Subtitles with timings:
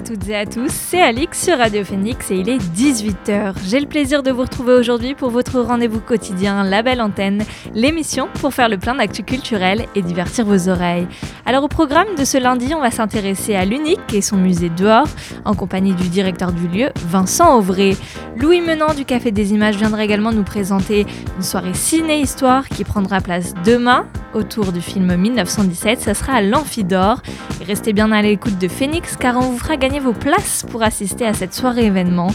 [0.00, 3.52] À toutes et à tous, c'est Alix sur Radio Phoenix et il est 18h.
[3.66, 8.26] J'ai le plaisir de vous retrouver aujourd'hui pour votre rendez-vous quotidien La Belle Antenne, l'émission
[8.40, 11.06] pour faire le plein d'actu culturel et divertir vos oreilles.
[11.44, 15.08] Alors au programme de ce lundi, on va s'intéresser à l'Unique et son musée dehors,
[15.44, 17.94] en compagnie du directeur du lieu, Vincent Auvray.
[18.38, 21.04] Louis Menant du Café des Images viendra également nous présenter
[21.36, 26.00] une soirée ciné-histoire qui prendra place demain autour du film 1917.
[26.00, 27.20] Ça sera à l'Amphidore.
[27.66, 31.26] Restez bien à l'écoute de Phoenix car on vous fera gagner vos places pour assister
[31.26, 32.28] à cette soirée événement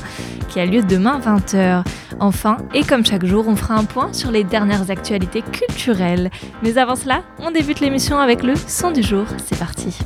[0.49, 1.83] qui a lieu demain 20h.
[2.19, 6.29] Enfin, et comme chaque jour, on fera un point sur les dernières actualités culturelles.
[6.63, 9.25] Mais avant cela, on débute l'émission avec le son du jour.
[9.45, 9.97] C'est parti.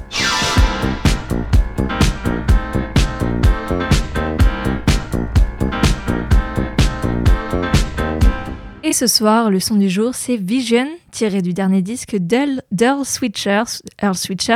[8.90, 13.62] Et ce soir, le son du jour, c'est Vision, tiré du dernier disque d'Earl Switcher,
[14.02, 14.16] Earl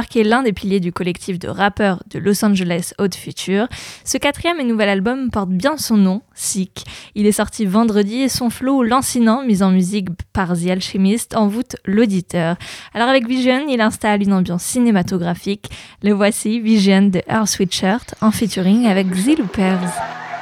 [0.10, 3.68] qui est l'un des piliers du collectif de rappeurs de Los Angeles Haute Future.
[4.04, 6.84] Ce quatrième et nouvel album porte bien son nom, Sick.
[7.14, 11.76] Il est sorti vendredi et son flow lancinant, mis en musique par The Alchemist, envoûte
[11.86, 12.56] l'auditeur.
[12.96, 15.70] Alors avec Vision, il installe une ambiance cinématographique.
[16.02, 20.33] Le voici, Vision de Earl Switcher, en featuring avec The Loopers.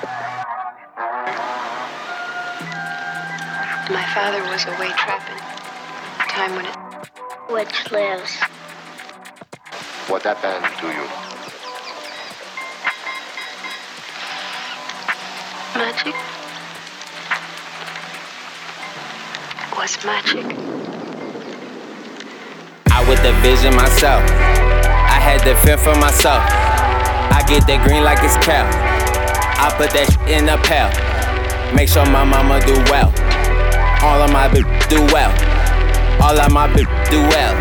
[4.13, 5.37] Father was away trapping.
[6.27, 6.75] Time when it.
[7.47, 8.35] Which lives.
[10.09, 11.07] What happened to you?
[15.79, 16.15] Magic?
[19.77, 20.45] Was magic.
[22.91, 24.23] I with the vision myself.
[24.27, 26.43] I had the fear for myself.
[27.31, 28.67] I get that green like it's cow.
[29.55, 30.91] I put that in a pail.
[31.73, 33.20] Make sure my mama do well.
[34.01, 35.29] All of my bitch do well.
[36.17, 37.53] All of my bitch do well.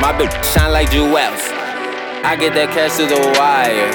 [0.00, 1.44] My bitch shine like jewels.
[2.24, 3.92] I get that cash to the wire.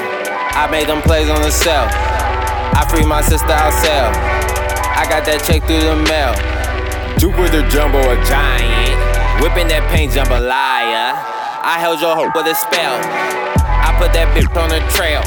[0.53, 1.89] I made them plays on the cell.
[1.89, 4.13] I free my sister out outsell.
[4.93, 6.37] I got that check through the mail.
[7.17, 9.01] Jupiter Jumbo a giant.
[9.41, 11.17] Whipping that paint jambalaya.
[11.65, 13.01] I held your hope with a spell.
[13.57, 15.25] I put that bitch on the trail.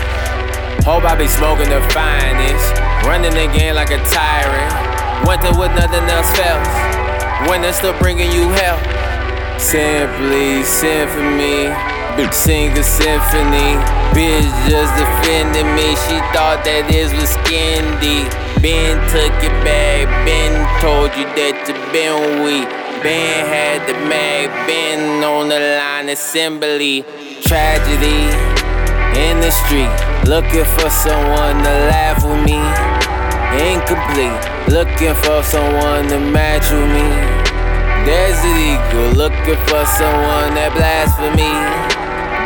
[0.87, 2.79] Hope I be smoking the finest.
[3.03, 4.88] Running the game like a tyrant.
[5.27, 6.69] Winter with nothing else fails.
[7.49, 8.79] Winter still bringing you hell.
[9.59, 11.73] Simply symphony.
[12.33, 13.79] Sing a symphony.
[14.13, 15.95] Bitch just defending me.
[16.07, 18.27] She thought that this was skindy.
[18.61, 20.11] Ben took it back.
[20.27, 20.53] Ben
[20.83, 22.69] told you that you been weak.
[23.03, 24.51] Ben had the mag.
[24.67, 27.05] Ben on the line assembly.
[27.43, 28.35] Tragedy
[29.15, 29.95] in the street.
[30.27, 32.59] Looking for someone to laugh with me.
[33.57, 34.45] Incomplete.
[34.69, 37.09] Looking for someone to match with me.
[38.05, 41.57] Desert Eagle, looking for someone that blasphemy.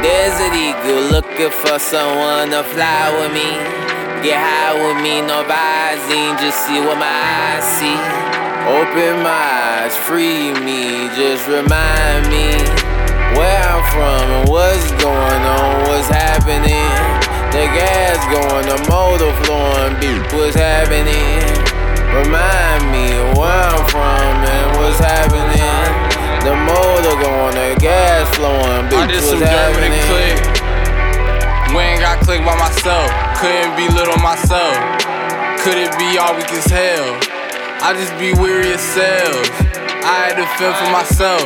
[0.03, 3.51] Desert Eagle, looking for someone to fly with me.
[4.23, 7.99] Get high with me, no visine, just see what my eyes see.
[8.71, 12.55] Open my eyes, free me, just remind me
[13.35, 17.32] where I'm from and what's going on, what's happening.
[17.53, 21.45] The gas going, the motor flowing, beat what's happening.
[22.09, 25.85] Remind me where I'm from and what's happening.
[26.49, 30.09] The motor going, the gas flowing, I beat did what's some dirt and happening.
[30.09, 31.77] click.
[31.77, 33.13] We ain't got click by myself.
[33.37, 34.73] Couldn't be little myself.
[35.61, 37.21] Could it be all weak as hell?
[37.85, 39.45] I just be weary as cells.
[40.03, 41.45] I had to fend for myself.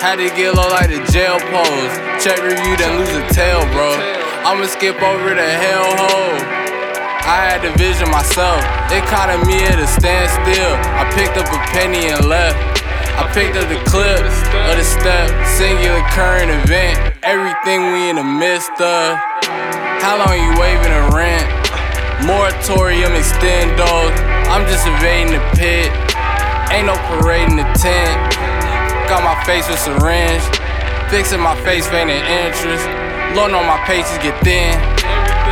[0.00, 1.92] Had to get low like the jail pose.
[2.16, 4.17] Check review, then lose a tail, bro.
[4.46, 6.38] I'ma skip over the hellhole.
[7.28, 8.62] I had the vision myself.
[8.88, 10.74] It caught me at a standstill.
[10.96, 12.56] I picked up a penny and left.
[13.18, 16.96] I picked up the clip of the step, singular current event.
[17.20, 19.18] Everything we in the midst of.
[20.00, 21.44] How long you waving a rent?
[22.24, 24.14] Moratorium extend those.
[24.48, 25.92] I'm just evading the pit.
[26.72, 28.16] Ain't no parade in the tent.
[29.10, 30.44] Got my face with syringe.
[31.12, 32.97] Fixing my face, feigning interest.
[33.36, 34.76] Lord on my pages get thin.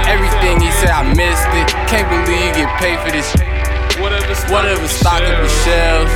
[0.06, 1.68] Everything he said, I missed it.
[1.90, 3.28] Can't believe you get paid for this.
[4.50, 6.12] Whatever stock up the shelves.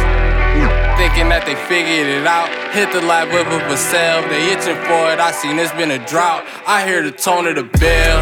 [0.96, 2.48] Thinking that they figured it out.
[2.72, 4.22] Hit the light whip up a sale.
[4.28, 5.18] They itching for it.
[5.18, 6.44] I seen it's been a drought.
[6.66, 8.20] I hear the tone of the bell.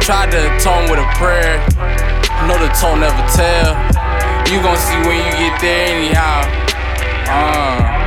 [0.00, 1.60] Tried to atone with a prayer.
[2.48, 3.76] Know the tone never tell.
[4.48, 6.42] You gon' see when you get there anyhow.
[7.28, 8.05] Uh.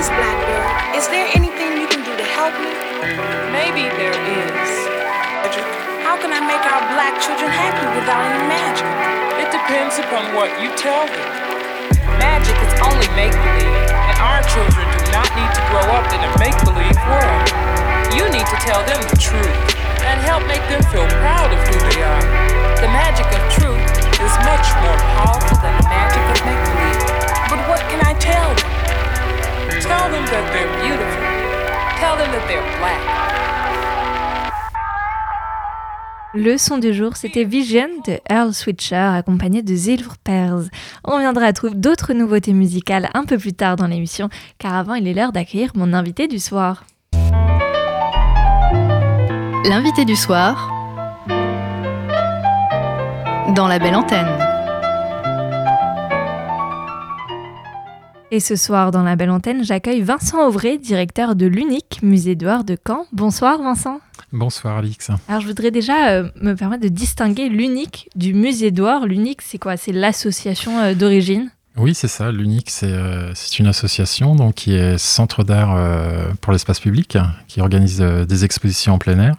[0.00, 2.72] Please, Blackbird, is there anything you can do to help me?
[3.52, 4.72] Maybe there is.
[6.00, 8.88] How can I make our black children happy without any magic?
[9.44, 11.28] It depends upon what you tell them.
[12.16, 16.20] Magic is only make believe, and our children do not need to grow up in
[16.24, 17.44] a make believe world.
[18.16, 19.52] You need to tell them the truth
[20.08, 22.24] and help make them feel proud of who they are.
[22.80, 23.84] The magic of truth
[24.16, 27.04] is much more powerful than the magic of make believe.
[27.52, 28.79] But what can I tell them?
[29.80, 31.22] Tell them that they're beautiful.
[31.98, 33.00] Tell them that they're black.
[36.32, 40.68] Le son du jour, c'était Vision de Earl Switcher, accompagné de Silver Pearls.
[41.04, 44.28] On reviendra à trouver d'autres nouveautés musicales un peu plus tard dans l'émission,
[44.58, 46.84] car avant, il est l'heure d'accueillir mon invité du soir.
[49.64, 50.70] L'invité du soir
[53.54, 54.49] dans la belle antenne.
[58.32, 62.62] Et ce soir, dans la belle antenne, j'accueille Vincent Auvray, directeur de l'unique musée d'Or
[62.62, 63.06] de Caen.
[63.10, 64.00] Bonsoir Vincent.
[64.32, 65.10] Bonsoir Alix.
[65.26, 69.06] Alors je voudrais déjà euh, me permettre de distinguer l'unique du musée d'Or.
[69.06, 69.76] L'unique, c'est quoi?
[69.76, 71.50] C'est l'association euh, d'origine?
[71.76, 72.30] Oui, c'est ça.
[72.66, 77.16] C'est euh, c'est une association donc, qui est centre d'art euh, pour l'espace public,
[77.48, 79.36] qui organise euh, des expositions en plein air.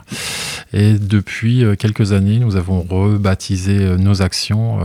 [0.74, 4.80] Et depuis quelques années, nous avons rebaptisé nos actions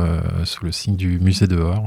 [0.45, 1.85] sous le signe du musée dehors,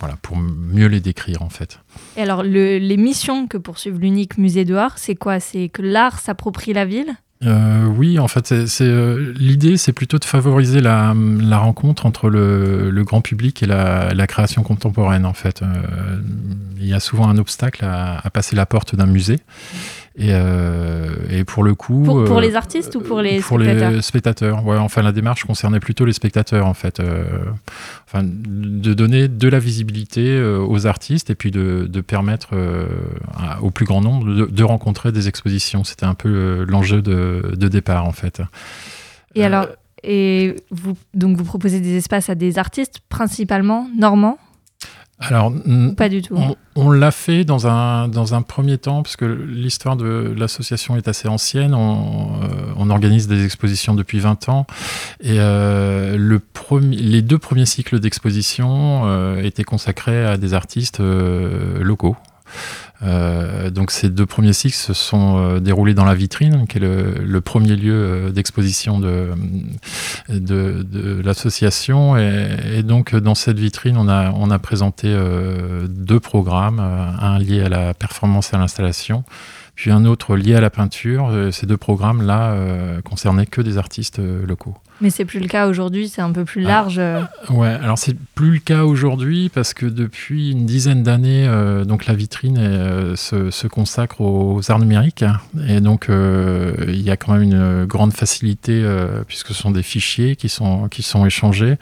[0.00, 1.78] voilà, pour mieux les décrire en fait.
[2.16, 5.38] Et alors, le- les missions que poursuivent l'unique musée d'Or, c'est quoi?
[5.38, 7.12] C'est que l'art s'approprie la ville?
[7.44, 12.28] Euh, oui, en fait, c'est- euh, l'idée, c'est plutôt de favoriser la, la rencontre entre
[12.30, 15.24] le, le grand public et la, la création contemporaine.
[15.24, 16.20] En fait, Euh,
[16.80, 19.40] il y a souvent un obstacle à, à passer la porte d'un musée,
[20.18, 23.58] et, euh, et pour le coup, pour, pour euh, les artistes ou pour les pour
[23.58, 24.66] spectateurs les spectateurs.
[24.66, 26.98] Ouais, enfin, la démarche concernait plutôt les spectateurs, en fait.
[26.98, 27.24] Euh,
[28.06, 32.48] enfin, de donner de la visibilité aux artistes et puis de, de permettre
[33.62, 35.84] au plus grand nombre de, de rencontrer des expositions.
[35.84, 38.42] C'était un peu l'enjeu de, de départ, en fait.
[39.34, 39.68] Et alors,
[40.02, 44.38] et vous, donc vous proposez des espaces à des artistes, principalement normands?
[45.20, 45.52] Alors,
[45.96, 46.36] Pas du tout.
[46.36, 50.96] on, on l'a fait dans un, dans un premier temps, parce que l'histoire de l'association
[50.96, 51.74] est assez ancienne.
[51.74, 54.66] On, euh, on organise des expositions depuis 20 ans.
[55.20, 61.00] Et euh, le premier, les deux premiers cycles d'exposition euh, étaient consacrés à des artistes
[61.00, 62.16] locaux.
[63.02, 66.80] Euh, donc ces deux premiers cycles se sont euh, déroulés dans la vitrine, qui est
[66.80, 69.30] le, premier lieu euh, d'exposition de,
[70.28, 72.16] de, de l'association.
[72.16, 75.14] Et, et donc dans cette vitrine, on a, on a présenté
[75.88, 79.24] deux programmes, un lié à la performance et à l'installation,
[79.74, 81.30] puis un autre lié à la peinture.
[81.52, 84.76] Ces deux programmes-là concernaient que des artistes locaux.
[85.00, 86.98] Mais c'est plus le cas aujourd'hui, c'est un peu plus large.
[86.98, 87.22] euh.
[87.50, 92.06] Ouais, alors c'est plus le cas aujourd'hui parce que depuis une dizaine d'années, euh, donc
[92.06, 95.24] la vitrine euh, se, se consacre aux arts numériques
[95.68, 99.70] et donc euh, il y a quand même une grande facilité euh, puisque ce sont
[99.70, 101.76] des fichiers qui sont qui sont échangés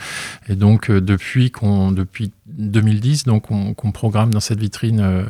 [0.49, 5.25] et donc euh, depuis qu'on depuis 2010 donc on, qu'on programme dans cette vitrine euh,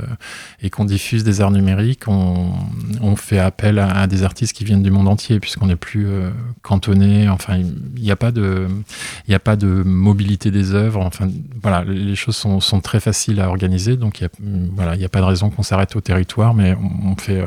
[0.63, 2.53] et qu'on diffuse des arts numériques, on,
[3.17, 6.31] fait appel à, des artistes qui viennent du monde entier puisqu'on n'est plus euh,
[6.63, 7.29] cantonné.
[7.31, 11.01] Enfin, il n'y a pas de mobilité des œuvres.
[11.01, 11.29] Enfin,
[11.63, 13.97] voilà, les choses sont, très faciles à organiser.
[13.97, 14.23] Donc,
[14.75, 17.41] voilà, il n'y a pas de raison qu'on s'arrête au territoire, mais on, on fait,
[17.41, 17.47] euh,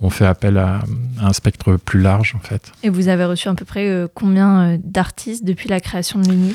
[0.00, 0.80] on fait appel à,
[1.20, 2.72] à un spectre plus large, en fait.
[2.84, 6.54] Et vous avez reçu à peu près combien d'artistes depuis la création de l'UNI?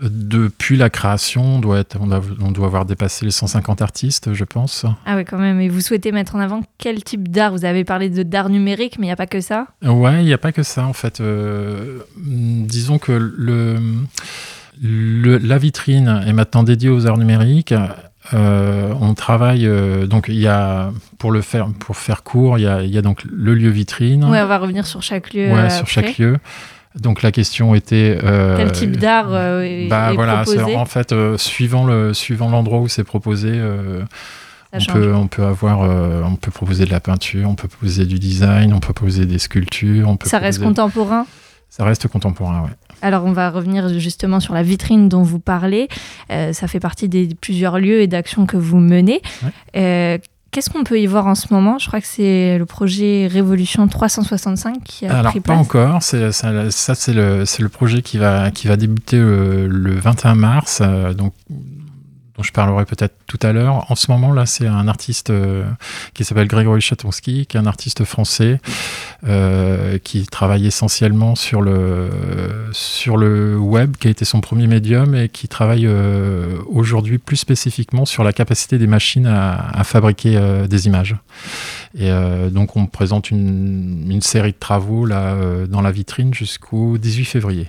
[0.00, 4.32] Depuis la création, on doit, être, on, doit, on doit avoir dépassé les 150 artistes,
[4.32, 4.84] je pense.
[5.06, 5.60] Ah ouais, quand même.
[5.60, 7.52] Et vous souhaitez mettre en avant quel type d'art?
[7.52, 9.66] Vous avez parlé de d'art numérique, mais il n'y a pas que ça?
[9.84, 11.20] Ouais, il n'y a pas que ça en fait.
[11.20, 13.76] Euh, disons que le,
[14.80, 17.74] le- la vitrine est maintenant dédiée aux arts numériques.
[18.34, 22.62] Euh, on travaille euh, donc il y a pour le faire pour faire court il
[22.62, 25.50] y a, y a donc le lieu vitrine Ouais, on va revenir sur chaque lieu.
[25.52, 26.38] Ouais, sur chaque lieu
[26.98, 31.38] donc la question était euh, Quel type d'art euh, bah voilà proposé en fait euh,
[31.38, 34.02] suivant le suivant l'endroit où c'est proposé euh,
[34.74, 34.94] on change.
[34.94, 35.80] peut, on peut avoir,
[36.26, 39.38] on peut proposer de la peinture, on peut proposer du design, on peut proposer des
[39.38, 41.26] sculptures, on peut Ça reste contemporain
[41.68, 42.70] Ça reste contemporain, ouais.
[43.02, 45.88] Alors, on va revenir justement sur la vitrine dont vous parlez.
[46.30, 49.20] Euh, ça fait partie des plusieurs lieux et d'actions que vous menez.
[49.42, 49.50] Ouais.
[49.76, 50.18] Euh,
[50.52, 51.78] Qu'est-ce qu'on peut y voir en ce moment?
[51.78, 55.66] Je crois que c'est le projet Révolution 365 qui a Alors pris pas place.
[55.66, 59.66] encore, c'est ça, ça, c'est le c'est le projet qui va qui va débuter le,
[59.66, 61.32] le 21 mars, euh, donc
[62.36, 63.90] dont je parlerai peut-être tout à l'heure.
[63.90, 65.64] En ce moment là, c'est un artiste euh,
[66.14, 68.60] qui s'appelle Grégory Chatonsky, qui est un artiste français
[69.24, 72.10] euh, qui travaille essentiellement sur le,
[72.72, 77.36] sur le web, qui a été son premier médium, et qui travaille euh, aujourd'hui plus
[77.36, 81.16] spécifiquement sur la capacité des machines à, à fabriquer euh, des images.
[81.94, 82.10] Et
[82.50, 85.36] donc on présente une, une, série de travaux là,
[85.68, 87.68] dans la vitrine jusqu'au 18 février.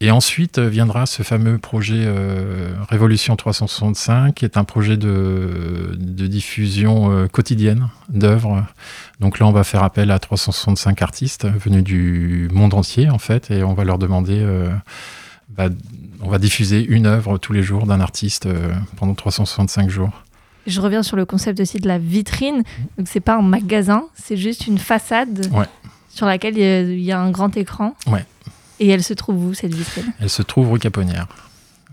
[0.00, 5.96] Et ensuite euh, viendra ce fameux projet euh, Révolution 365, qui est un projet de,
[5.98, 8.64] de diffusion euh, quotidienne d'œuvres.
[9.18, 13.50] Donc là, on va faire appel à 365 artistes venus du monde entier, en fait,
[13.50, 14.70] et on va leur demander, euh,
[15.48, 15.68] bah,
[16.20, 18.48] on va diffuser une œuvre tous les jours d'un artiste
[18.96, 20.10] pendant 365 jours.
[20.68, 22.62] Je reviens sur le concept aussi de la vitrine.
[22.98, 25.64] Donc c'est pas un magasin, c'est juste une façade Ouais.
[26.08, 27.96] sur laquelle il y, a, il y a un grand écran.
[28.06, 28.24] Ouais.
[28.80, 31.26] Et elle se trouve où cette vitrine Elle se trouve rue Caponnière.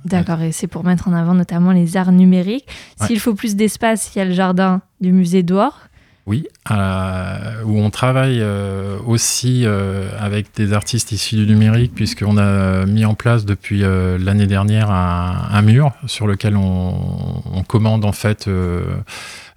[0.05, 2.67] D'accord, et c'est pour mettre en avant notamment les arts numériques.
[3.01, 3.07] Ouais.
[3.07, 5.79] S'il faut plus d'espace, il y a le jardin du musée d'Or.
[6.27, 12.37] Oui, euh, où on travaille euh, aussi euh, avec des artistes issus du numérique, puisqu'on
[12.37, 18.05] a mis en place depuis l'année dernière un, un, mur sur lequel on, on commande
[18.05, 18.49] en fait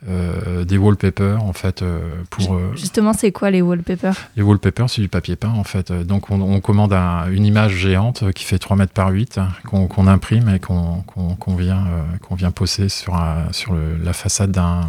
[0.06, 1.98] euh, des wallpapers en fait euh,
[2.30, 4.14] pour euh, justement c'est quoi les wallpapers?
[4.36, 7.72] les wallpapers c'est du papier peint en fait donc on, on commande un, une image
[7.72, 11.84] géante qui fait 3 mètres par 8 qu'on qu imprime et qu'on qu qu vient
[12.22, 14.86] qu'on vient poser sur, un, sur le, la façade d'un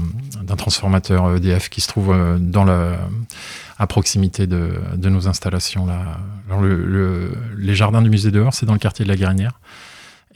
[0.55, 2.67] transformateur EDF qui se trouve dans
[3.79, 6.19] à proximité de, de nos installations là.
[6.47, 9.53] Alors le, le, les jardins du musée dehors, c'est dans le quartier de la Guérinière.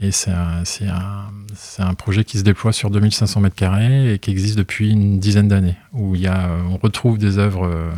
[0.04, 4.92] Et c'est un, projet qui se déploie sur 2500 mètres carrés et qui existe depuis
[4.92, 7.90] une dizaine d'années, où a, on retrouve des œuvres euh,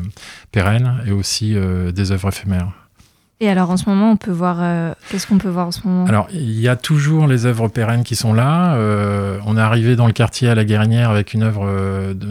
[0.51, 2.84] pérennes et aussi euh, des œuvres éphémères.
[3.41, 4.57] Et alors en ce moment, on peut voir.
[4.61, 6.05] Euh, Qu'est-ce qu'on peut voir en ce moment?
[6.05, 8.75] Alors il y a toujours les œuvres pérennes qui sont là.
[8.75, 12.27] Euh, on est arrivé dans le quartier à la Guérinière avec une œuvre, euh, de,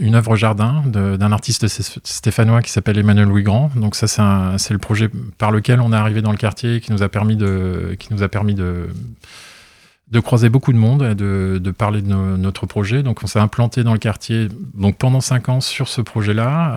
[0.00, 3.70] une œuvre jardin d'un artiste stéphanois qui s'appelle Emmanuel Louis Grand.
[3.76, 7.04] Donc ça c'est le projet par lequel on est arrivé dans le quartier qui nous
[7.04, 8.90] a permis de, qui nous a permis de
[10.20, 13.04] croiser beaucoup de monde et de, parler de no, notre projet.
[13.04, 16.74] Donc on s'est implanté dans le quartier donc pendant cinq ans sur ce projet-là.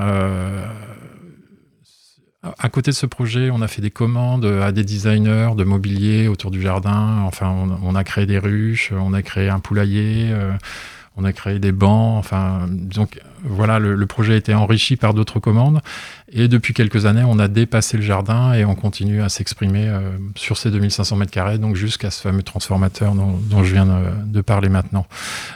[2.58, 6.27] À côté de ce projet, on a fait des commandes à des designers de mobilier
[6.27, 7.22] autour du jardin.
[7.25, 10.51] Enfin, on, a créé des ruches, on a créé un poulailler, euh,
[11.17, 12.17] on a créé des bancs.
[12.17, 15.79] Enfin, donc voilà, le, projet a été enrichi par d'autres commandes.
[16.31, 20.12] Et depuis quelques années, on a dépassé le jardin et on continue à s'exprimer euh,
[20.36, 23.88] sur ces 2500 mètres carrés, donc jusqu'à ce fameux transformateur dont, je viens
[24.25, 25.05] de, parler maintenant.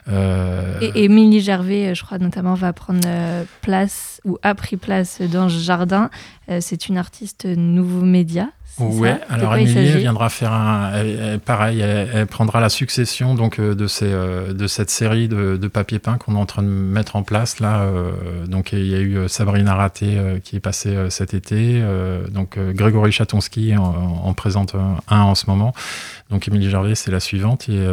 [0.09, 0.79] Euh...
[0.81, 5.49] Et Émilie Gervais, je crois notamment, va prendre euh, place ou a pris place dans
[5.49, 6.09] ce jardin.
[6.49, 8.49] Euh, C'est une artiste nouveau média.
[8.79, 13.59] Oui, alors Émilie viendra faire un, elle, elle, pareil, elle, elle, prendra la succession donc
[13.59, 16.67] euh, de ces de cette série de, de papier peint qu'on est en train de
[16.67, 17.81] mettre en place là.
[17.81, 21.83] Euh, donc il y a eu Sabrina Raté qui est passée cet été,
[22.31, 23.83] donc Grégory Chatonski en,
[24.23, 24.75] en, présente
[25.09, 25.73] un en ce moment.
[26.29, 27.85] Donc Émilie Gervais c'est la suivante et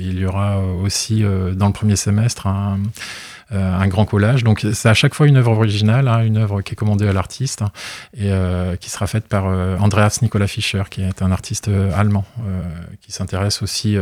[0.00, 4.44] il y aura aussi dans le premier semestre un euh, un grand collage.
[4.44, 7.12] Donc c'est à chaque fois une œuvre originale, hein, une œuvre qui est commandée à
[7.12, 7.62] l'artiste
[8.14, 12.24] et euh, qui sera faite par euh, Andreas Nicola Fischer, qui est un artiste allemand,
[13.00, 13.96] qui s'intéresse aussi,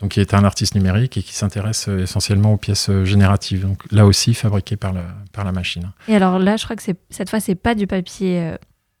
[0.00, 3.62] donc qui est un artiste numérique et qui s'intéresse essentiellement aux pièces génératives.
[3.62, 5.02] Donc là aussi fabriquées par la,
[5.32, 5.90] par la machine.
[6.08, 8.54] Et alors là, je crois que cette fois, c'est pas du papier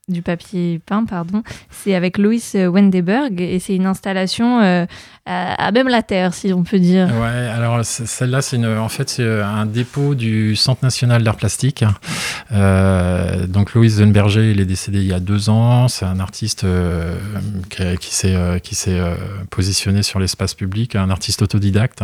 [0.08, 1.42] du papier peint, pardon.
[1.70, 4.86] C'est avec Louis Wendeberg et c'est une installation euh,
[5.26, 7.08] à, même la terre, si on peut dire.
[7.20, 11.84] Ouais, alors celle-là, c'est en fait c'est un dépôt du Centre national d'art plastique.
[12.52, 15.88] Euh, donc Louis Wenberger, il est décédé il y a deux ans.
[15.88, 17.18] C'est un artiste euh,
[17.68, 17.82] qui,
[18.60, 18.98] qui s'est
[19.50, 22.02] positionné sur l'espace public, un artiste autodidacte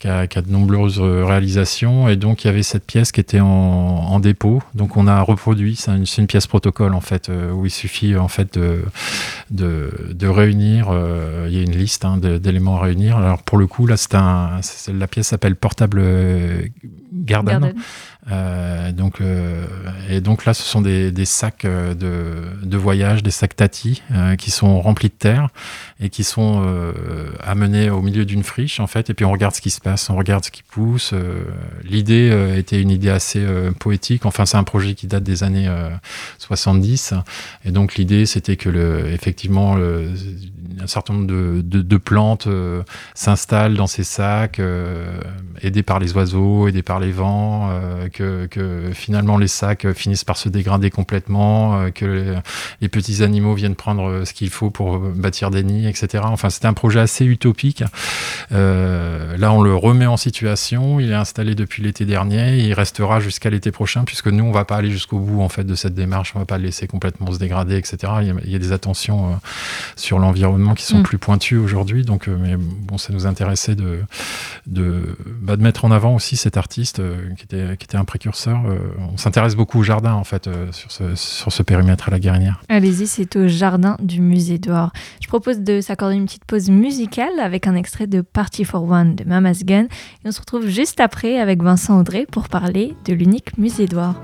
[0.00, 2.08] qui a, de nombreuses réalisations.
[2.08, 4.62] Et donc, il y avait cette pièce qui était en, en dépôt.
[4.74, 5.76] Donc, on a reproduit.
[5.76, 8.82] C'est une, une, pièce protocole, en fait, euh, où il suffit, en fait, de,
[9.50, 10.88] de, de réunir.
[10.90, 13.18] Euh, il y a une liste hein, d'éléments à réunir.
[13.18, 16.02] Alors, pour le coup, là, c'est la pièce s'appelle Portable.
[17.12, 17.74] Garden.
[18.30, 19.64] Euh, donc, euh,
[20.08, 24.02] et donc là, ce sont des, des sacs euh, de, de, voyage, des sacs tati,
[24.12, 25.48] euh, qui sont remplis de terre
[26.00, 26.92] et qui sont euh,
[27.42, 29.10] amenés au milieu d'une friche, en fait.
[29.10, 31.12] Et puis on regarde ce qui se passe, on regarde ce qui pousse.
[31.12, 31.44] Euh,
[31.82, 33.44] L'idée était une idée assez
[33.78, 34.26] poétique.
[34.26, 35.68] Enfin, c'est un projet qui date des années
[36.38, 37.14] 70.
[37.64, 40.10] Et donc l'idée, c'était que, le, effectivement, le,
[40.80, 42.48] un certain nombre de, de, de plantes
[43.14, 44.60] s'installent dans ces sacs,
[45.62, 47.70] aidés par les oiseaux, aidés par les vents
[48.12, 52.38] que, que, finalement les sacs finissent par se dégrader complètement, que les,
[52.80, 56.24] les, petits animaux viennent prendre ce qu'il faut pour bâtir des nids, etc.
[56.26, 57.84] Enfin, c'était un projet assez utopique.
[58.50, 61.00] là, on le remet en situation.
[61.00, 62.58] Il est installé depuis l'été dernier.
[62.58, 65.64] Il restera jusqu'à l'été prochain, puisque nous, on va pas aller jusqu'au bout en fait
[65.64, 66.32] de cette démarche.
[66.34, 68.12] On va pas le laisser complètement se dégrader, etc.
[68.20, 69.40] Il y a, il y a des attentions
[69.96, 71.04] sur l'environnement qui sont mm.
[71.04, 72.04] plus pointues aujourd'hui.
[72.04, 74.00] Donc, mais bon, ça nous intéressait de,
[74.66, 77.00] de, bah, de mettre en avant aussi cet artiste
[77.36, 78.60] qui, était, qui était un précurseur.
[79.12, 82.62] on s'intéresse beaucoup au jardin, en fait, sur, ce, sur ce périmètre à la Guérinière.
[82.68, 84.90] Allez-y, c'est au jardin du musée d'Or.
[85.20, 89.14] Je propose de s'accorder une petite pause musicale avec un extrait de Party for One
[89.14, 89.84] de Mama's Gun.
[89.84, 89.88] Et
[90.26, 94.14] on se retrouve juste après avec Vincent Audrey pour parler de l'unique musée d'Or.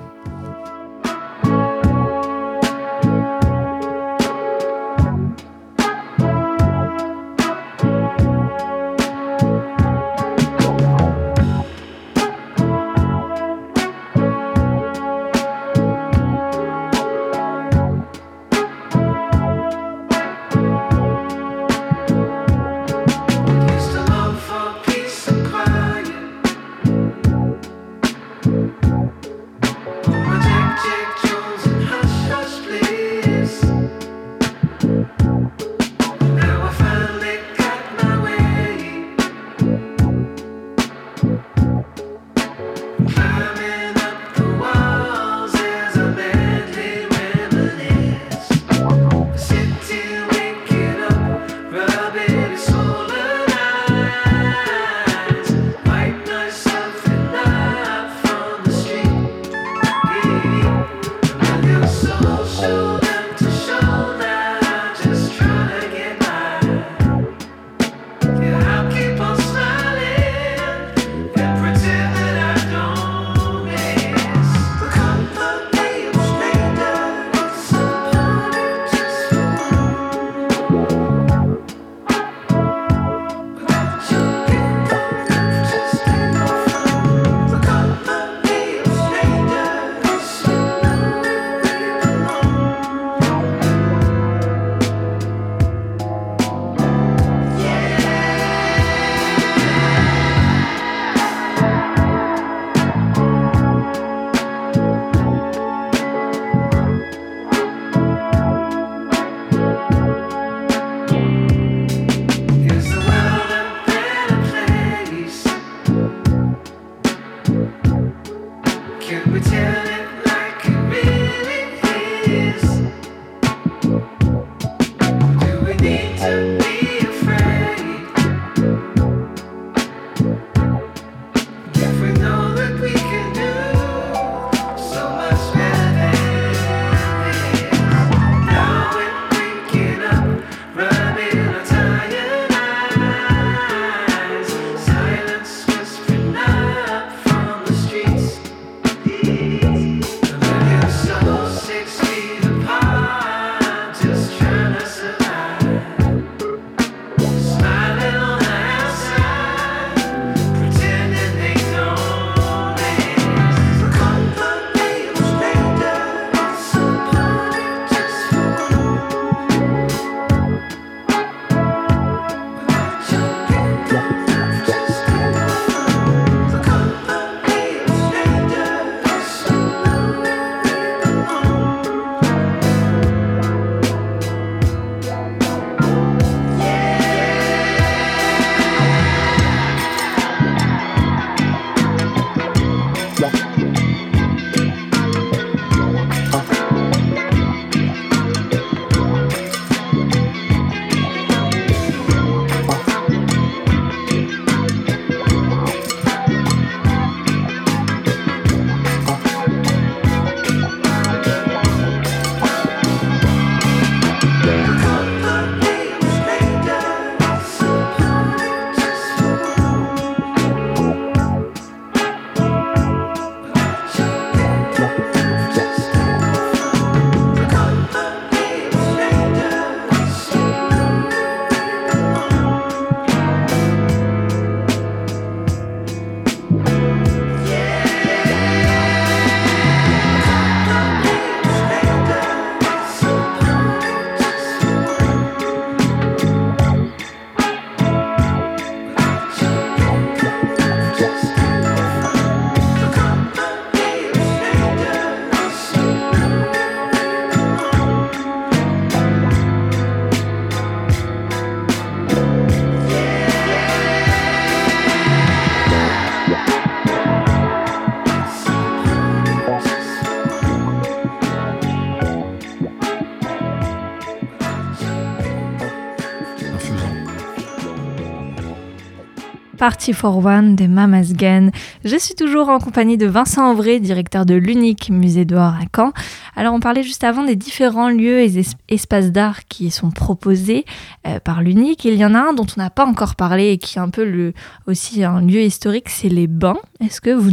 [279.67, 281.50] Party for One des Mamas Gan.
[281.85, 285.93] Je suis toujours en compagnie de Vincent Auvray, directeur de l'unique musée d'or à Caen.
[286.37, 290.65] Alors on parlait juste avant des différents lieux et espaces d'art qui sont proposés
[291.05, 291.85] euh, par l'unique.
[291.85, 293.91] Il y en a un dont on n'a pas encore parlé et qui est un
[293.91, 294.35] peu le,
[294.69, 296.59] aussi un lieu historique, c'est les bains.
[296.79, 297.33] Est-ce que vous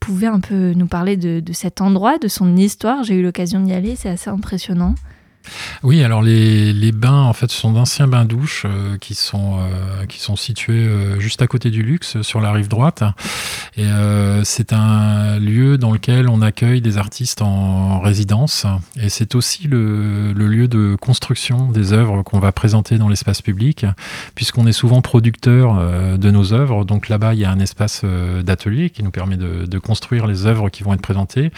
[0.00, 3.04] pouvez un peu nous parler de, de cet endroit, de son histoire?
[3.04, 4.94] J'ai eu l'occasion d'y aller, c'est assez impressionnant.
[5.82, 9.58] Oui, alors les, les, bains, en fait, ce sont d'anciens bains douches euh, qui, sont,
[9.58, 13.02] euh, qui sont situés euh, juste à côté du luxe, sur la rive droite.
[13.76, 13.86] Et
[14.44, 18.66] c'est un lieu dans lequel on accueille des artistes en résidence.
[19.00, 23.40] Et c'est aussi le, le, lieu de construction des œuvres qu'on va présenter dans l'espace
[23.40, 23.86] public,
[24.34, 26.84] puisqu'on est souvent producteur de nos œuvres.
[26.84, 28.04] Donc là-bas, il y a un espace
[28.42, 31.50] d'atelier qui nous permet de, de, construire les œuvres qui vont être présentées.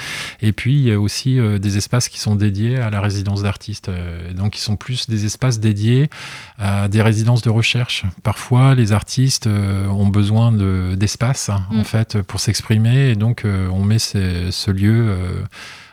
[0.43, 3.82] Et puis, il y a aussi des espaces qui sont dédiés à la résidence d'artistes.
[3.89, 6.11] Euh, donc, ils sont plus des espaces dédiés
[6.59, 8.05] à des résidences de recherche.
[8.23, 11.85] Parfois, les artistes euh, ont besoin d'espace, en mm.
[11.85, 13.11] fait, pour s'exprimer.
[13.11, 15.17] Et donc, euh, on met ce lieu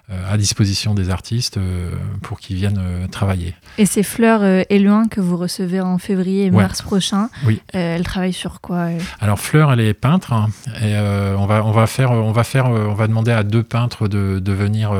[0.09, 1.91] à disposition des artistes euh,
[2.23, 3.53] pour qu'ils viennent euh, travailler.
[3.77, 7.61] Et ces fleurs Éloin que vous recevez en février et mars prochain, oui.
[7.73, 8.87] elle travaille sur quoi
[9.19, 10.49] Alors Fleur, elle est peintre hein,
[10.81, 10.97] et
[11.37, 14.39] on va on va faire on va faire on va demander à deux peintres de,
[14.39, 14.91] de venir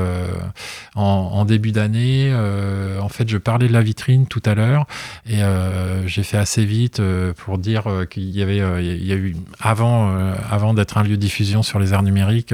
[0.96, 2.34] en, en, début d'année.
[3.02, 4.86] en fait, je parlais de la vitrine tout à l'heure
[5.28, 5.40] et
[6.06, 7.02] j'ai fait assez vite
[7.38, 10.12] pour dire qu'il y avait il y a eu avant
[10.50, 12.54] avant d'être un lieu de diffusion sur les arts numériques,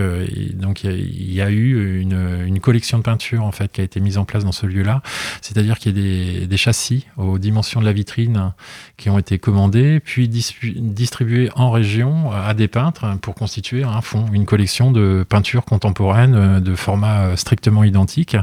[0.53, 3.71] donc il y, a, il y a eu une une collection de peintures en fait
[3.71, 5.01] qui a été mise en place dans ce lieu-là.
[5.41, 8.53] C'est-à-dire qu'il y a des, châssis aux dimensions de la vitrine
[8.97, 14.25] qui ont été commandés, puis distribués en région à des peintres pour constituer un fond,
[14.31, 18.35] une collection de peintures contemporaines euh, de format euh, strictement identique.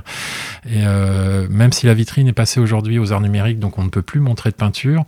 [0.66, 3.88] Et euh, même si la vitrine est passée aujourd'hui aux arts numériques, donc on ne
[3.88, 5.04] peut plus montrer de peinture,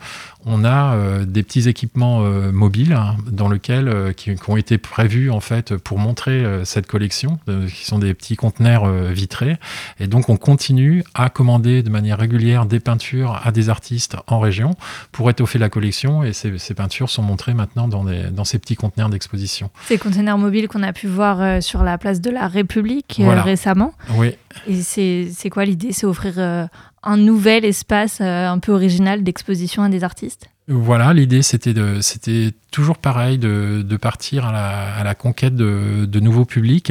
[0.46, 4.78] on a euh, des petits équipements euh, mobiles hein, dans lesquels euh, qui, ont été
[4.78, 9.56] prévus en fait pour montrer cette collection, qui sont des petits conteneurs vitrés.
[9.98, 14.38] Et donc on continue à commander de manière régulière des peintures à des artistes en
[14.38, 14.74] région
[15.12, 16.22] pour étoffer la collection.
[16.22, 19.70] Et ces, peintures sont montrées maintenant dans, dans ces petits conteneurs d'exposition.
[19.86, 23.94] Ces conteneurs mobiles qu'on a pu voir sur la place de la République récemment.
[24.16, 24.34] Oui.
[24.66, 25.92] Et c'est quoi l'idée?
[25.92, 26.68] C'est offrir
[27.04, 30.48] un nouvel espace euh, un peu original d'exposition à des artistes?
[30.66, 36.20] Voilà, l'idée c'était de, c'était toujours pareil de, de partir à la, conquête de, de,
[36.20, 36.90] nouveaux publics,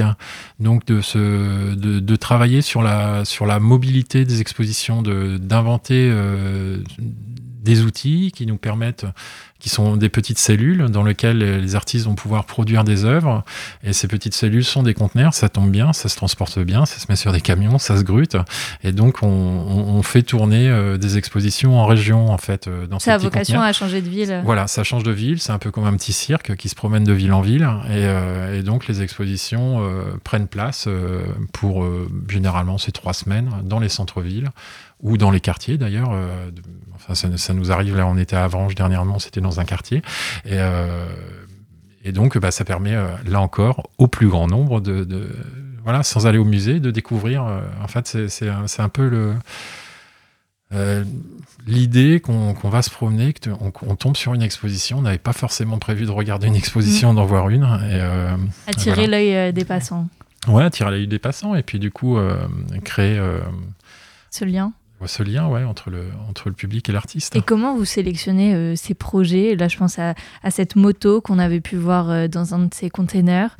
[0.60, 6.78] donc de se, de, travailler sur la, sur la mobilité des expositions, d'inventer euh,
[7.64, 9.06] des outils qui nous permettent
[9.64, 13.46] qui sont des petites cellules dans lesquelles les artistes vont pouvoir produire des œuvres.
[13.82, 17.00] Et ces petites cellules sont des conteneurs, ça tombe bien, ça se transporte bien, ça
[17.00, 18.36] se met sur des camions, ça se grute.
[18.84, 23.00] Et donc, on, on, fait tourner euh, des expositions en région, en fait, euh, dans
[23.00, 24.42] Ça a vocation à changer de ville.
[24.44, 27.06] Voilà, ça change de ville, c'est un peu comme un petit cirque qui se promène
[27.06, 27.70] de ville en ville.
[27.86, 29.82] Et, euh, et donc, les expositions
[30.26, 30.90] prennent place
[31.54, 31.88] pour,
[32.28, 34.50] généralement, ces trois semaines dans les centres-villes
[35.04, 36.12] ou dans les quartiers d'ailleurs.
[36.12, 36.50] Euh,
[36.96, 40.02] enfin, ça, ça, nous arrive, là on était à Avranches dernièrement, c'était dans un quartier.
[40.46, 41.06] Et, euh,
[42.04, 45.30] et donc bah, ça permet, euh, là encore, au plus grand nombre de, de,
[45.84, 47.44] voilà, sans aller au musée, de découvrir.
[47.82, 49.34] En fait, c'est un, un, peu le...
[50.74, 51.04] Euh,
[51.68, 55.34] l'idée qu'on qu va se promener, qu'on on tombe sur une exposition, on n'avait pas
[55.34, 57.16] forcément prévu de regarder une exposition, mmh.
[57.16, 57.64] d'en voir une.
[57.64, 58.36] Et, euh,
[58.66, 59.08] attirer voilà.
[59.08, 60.08] l'œil des passants.
[60.48, 62.18] Ouais, attirer l'œil des passants et puis du coup
[62.84, 63.22] créer
[64.32, 64.74] ce lien
[65.08, 67.36] ce lien entre, le, public et l'artiste.
[67.36, 69.56] Et comment vous sélectionnez euh, ces projets?
[69.56, 72.74] Là, je pense à, à cette moto qu'on avait pu voir euh, dans un de
[72.74, 73.58] ces containers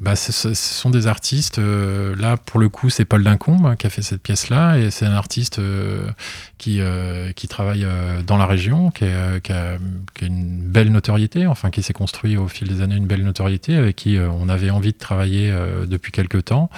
[0.00, 1.58] bah, ce, sont des artistes.
[1.58, 4.90] Euh, là, pour le coup, c'est Paul Dincombe hein, qui a fait cette pièce-là, et
[4.90, 6.08] c'est un artiste euh,
[6.56, 9.76] qui, euh, qui travaille euh, dans la région, qui, est, qui, a,
[10.14, 13.24] qui, a, une belle notoriété, enfin qui s'est construit au fil des années une belle
[13.24, 15.52] notoriété, avec qui euh, on avait envie de travailler
[15.86, 16.70] depuis quelques temps.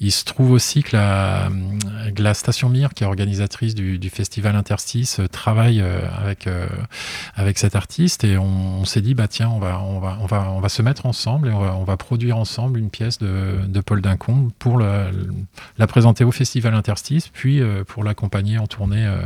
[0.00, 1.48] Il se trouve aussi que la,
[2.14, 6.48] que la Station Mire, qui est organisatrice du, du festival Interstice, travaille avec,
[7.34, 10.26] avec cet artiste, et on, on s'est dit, bah tiens, on va, on va, on
[10.26, 13.18] va, on va se mettre ensemble et on va, on va produire ensemble une pièce
[13.18, 15.10] de, Paul Dincombe pour la,
[15.86, 19.20] présenter au Festival Interstice, puis euh, pour l'accompagner en tournée euh,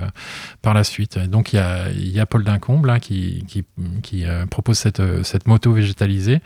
[0.61, 1.19] par la suite.
[1.19, 3.45] donc il y a, Paul Dincombe qui,
[4.15, 6.41] euh, propose cette, moto végétalisée.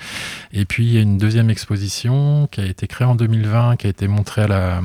[0.53, 3.87] Et puis il y a une deuxième exposition qui a été créée en 2020, qui
[3.87, 4.81] a été montrée à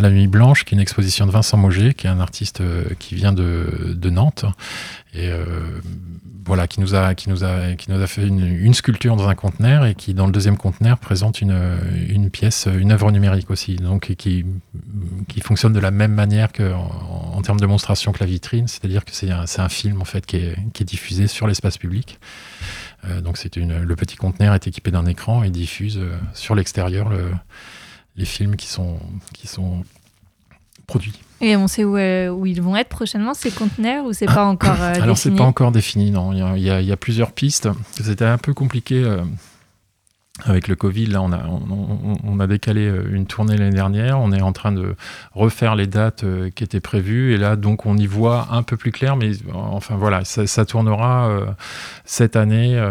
[0.00, 2.62] la, Nuit Blanche, qui est une exposition de Vincent Moget, qui est un artiste
[2.98, 4.44] qui vient de Nantes
[5.14, 5.30] et
[6.46, 9.34] voilà, qui nous a, qui nous a, qui nous a fait une, sculpture dans un
[9.34, 13.76] conteneur et qui, dans le deuxième conteneur, présente une, une pièce, une œuvre numérique aussi,
[13.76, 14.44] donc qui,
[15.28, 19.04] qui fonctionne de la même manière que en, termes de démonstration que la vitrine, c'est-à-dire
[19.04, 22.18] que c'est un, un, film en fait qui est, qui est diffusé sur l'espace public.
[23.06, 26.54] Euh, donc c'est une, le petit conteneur est équipé d'un écran et diffuse euh, sur
[26.54, 27.32] l'extérieur le,
[28.16, 28.98] les films qui sont,
[29.32, 29.84] qui sont
[30.86, 31.20] produits.
[31.44, 34.46] Et on sait où, euh, où, ils vont être prochainement, ces conteneurs, ou c'est pas
[34.46, 36.32] encore euh, Alors, c'est pas encore défini, non.
[36.32, 37.68] Il y a, il y a, il y a plusieurs pistes.
[37.90, 39.18] C'était un peu compliqué euh,
[40.44, 41.04] avec le Covid.
[41.04, 44.20] Là, on a, on, on a décalé une tournée l'année dernière.
[44.20, 44.96] On est en train de
[45.32, 47.34] refaire les dates qui étaient prévues.
[47.34, 49.16] Et là, donc, on y voit un peu plus clair.
[49.16, 51.28] Mais enfin, voilà, ça, ça tournera
[52.06, 52.82] cette année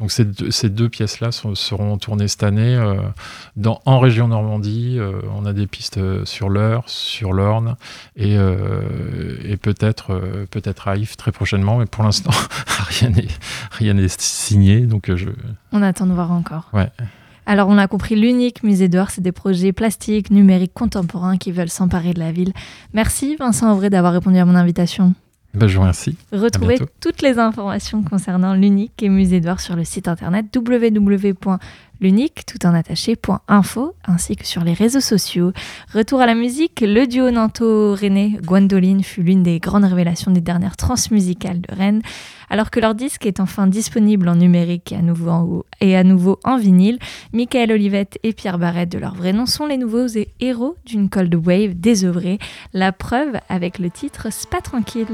[0.00, 2.94] donc ces deux, ces deux pièces-là seront tournées cette année euh,
[3.56, 4.96] dans, en région Normandie.
[4.98, 7.76] Euh, on a des pistes euh, sur l'Eure, sur l'Orne
[8.16, 12.30] et, et peut-être peut-être à Yves très prochainement, mais pour l'instant
[13.00, 13.28] rien n'est
[13.72, 14.80] rien n'est signé.
[14.80, 15.28] Donc je...
[15.72, 16.70] On attend de voir encore.
[16.72, 16.90] Ouais.
[17.46, 21.70] Alors on a compris, l'unique musée d'or, c'est des projets plastiques, numériques, contemporains qui veulent
[21.70, 22.52] s'emparer de la ville.
[22.94, 25.14] Merci Vincent Auvray d'avoir répondu à mon invitation.
[25.52, 26.16] Ben, je vous remercie.
[26.32, 30.46] Retrouvez toutes les informations concernant l'unique et Musée d'Or sur le site internet
[32.00, 35.52] www.l'unique tout en attaché.info ainsi que sur les réseaux sociaux.
[35.92, 40.76] Retour à la musique, le duo Nanto-René Gwendoline fut l'une des grandes révélations des dernières
[40.76, 42.02] transmusicales de Rennes.
[42.48, 46.98] Alors que leur disque est enfin disponible en numérique et à nouveau en, et vinyle,
[47.32, 50.06] Michael Olivette et Pierre Barrette de leur vrai nom sont les nouveaux
[50.40, 52.38] héros d'une cold wave désœuvrée.
[52.72, 55.06] La preuve avec le titre Spa tranquille.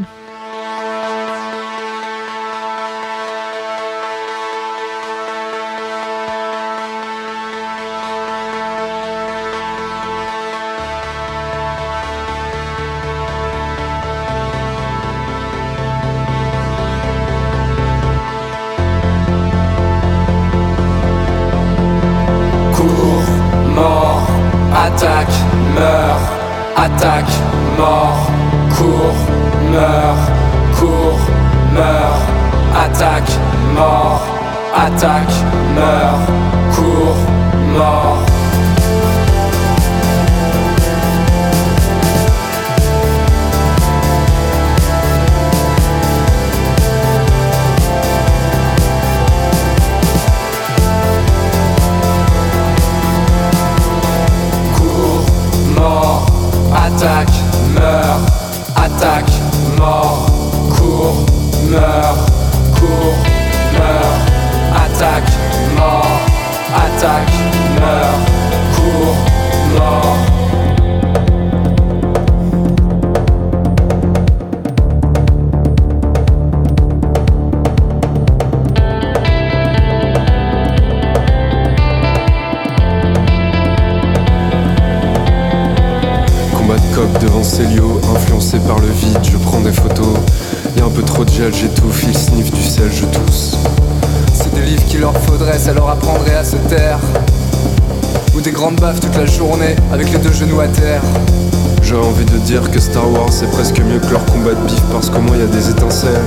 [104.16, 106.24] Leur combat de bif parce qu'au moins y a des étincelles.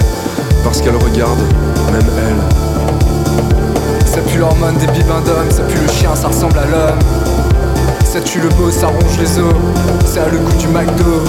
[0.63, 1.39] Parce qu'elles regardent,
[1.91, 2.43] même elles.
[4.05, 6.99] Ça pue l'hormone des bibins d'hommes, ça pue le chien, ça ressemble à l'homme.
[8.03, 9.53] Ça tue le beau, ça ronge les os,
[10.05, 11.23] ça a le goût du McDo.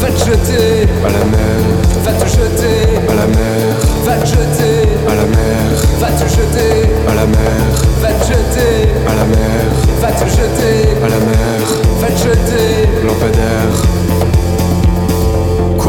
[0.00, 0.88] Va te jeter.
[1.06, 1.60] À la mer,
[2.04, 2.98] va te jeter.
[3.08, 4.88] À la mer, va te jeter.
[5.08, 5.62] À la mer,
[6.00, 6.90] va te jeter.
[7.08, 7.62] À la mer,
[8.00, 8.90] va te jeter.
[9.06, 9.62] À la mer,
[10.00, 10.96] va te jeter.
[10.98, 11.62] À la mer,
[12.00, 12.88] va te jeter.
[13.06, 14.41] Lampadaire.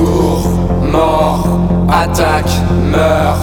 [0.03, 0.49] Cours,
[0.91, 1.47] mort,
[1.89, 2.51] attaque,
[2.91, 3.39] meurt,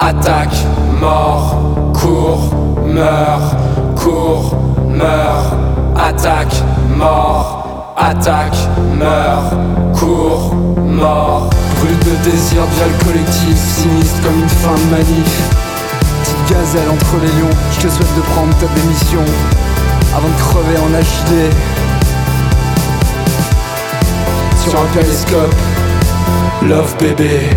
[0.00, 0.56] attaque,
[1.00, 1.54] mort,
[1.92, 2.50] cours,
[2.84, 3.54] meurt,
[3.94, 4.56] cours
[4.88, 5.54] meurt,
[5.96, 6.62] attaque,
[6.96, 8.56] mort, attaque,
[8.98, 9.54] meurt,
[9.94, 11.48] cours, mort.
[11.76, 15.32] Brûle de désir, le collectif, sinistre comme une fin de manif.
[16.22, 19.24] Petite gazelle entre les lions, je te souhaite de prendre ta démission
[20.16, 21.50] avant de crever en HD.
[24.58, 25.54] Sur un télescope,
[26.62, 27.50] love bébé.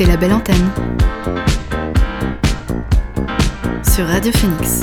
[0.00, 0.70] Écoutez la belle antenne
[3.82, 4.80] sur Radio Phoenix.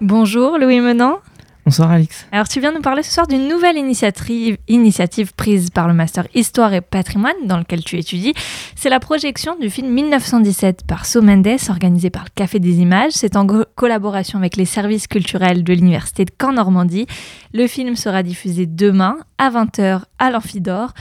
[0.00, 1.18] Bonjour Louis Menant.
[1.64, 2.26] Bonsoir Alix.
[2.30, 6.26] Alors tu viens nous parler ce soir d'une nouvelle initiative, initiative prise par le Master
[6.34, 8.34] Histoire et Patrimoine dans lequel tu étudies.
[8.76, 13.12] C'est la projection du film 1917 par So Mendes, organisé par le Café des Images.
[13.12, 17.06] C'est en collaboration avec les services culturels de l'Université de Caen-Normandie.
[17.52, 20.92] Le film sera diffusé demain à 20h à l'Amphidore.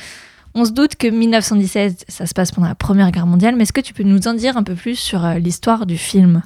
[0.56, 3.74] On se doute que 1917, ça se passe pendant la Première Guerre mondiale, mais est-ce
[3.74, 6.44] que tu peux nous en dire un peu plus sur euh, l'histoire du film?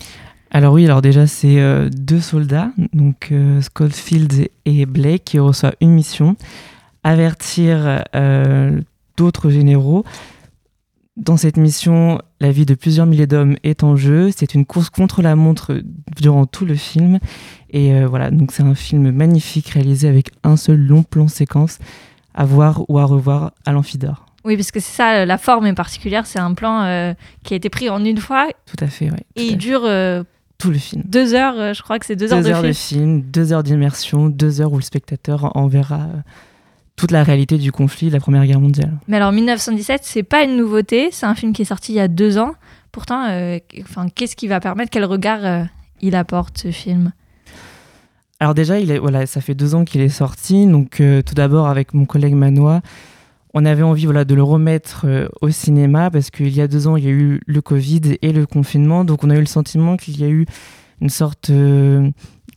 [0.52, 5.76] Alors oui, alors déjà c'est euh, deux soldats, donc euh, Schofield et Blake, qui reçoivent
[5.82, 6.38] une mission,
[7.04, 8.80] avertir euh,
[9.18, 10.06] d'autres généraux.
[11.18, 14.30] Dans cette mission, la vie de plusieurs milliers d'hommes est en jeu.
[14.36, 15.82] C'est une course contre la montre
[16.16, 17.18] durant tout le film.
[17.72, 21.80] Et voilà, donc c'est un film magnifique réalisé avec un seul long plan séquence
[22.38, 24.26] à voir ou à revoir à l'amphidore.
[24.46, 26.26] Oui, parce que c'est ça, la forme est particulière.
[26.26, 28.48] C'est un plan qui a été pris en une fois.
[28.66, 29.18] Tout à fait, oui.
[29.36, 29.86] Et il dure
[30.58, 31.04] tout le film.
[31.06, 32.62] Deux heures, euh, je crois que c'est deux, heures, de, film.
[32.62, 33.22] de film.
[33.22, 36.22] Deux heures d'immersion, deux heures où le spectateur en verra euh,
[36.96, 38.98] toute la réalité du conflit de la Première Guerre mondiale.
[39.08, 42.00] Mais alors 1917, c'est pas une nouveauté, c'est un film qui est sorti il y
[42.00, 42.54] a deux ans.
[42.92, 45.68] Pourtant, euh, enfin, qu'est-ce qui va permettre, quel regard
[46.02, 47.12] il apporte ce film?
[48.40, 50.68] Alors déjà, il est, voilà, ça fait deux ans qu'il est sorti.
[50.68, 52.82] Donc tout d'abord avec mon collègue Manois,
[53.58, 56.88] on avait envie voilà, de le remettre euh, au cinéma parce qu'il y a deux
[56.88, 59.04] ans, il y a eu le Covid et le confinement.
[59.04, 60.46] Donc on a eu le sentiment qu'il y a eu
[61.02, 62.10] une sorte euh,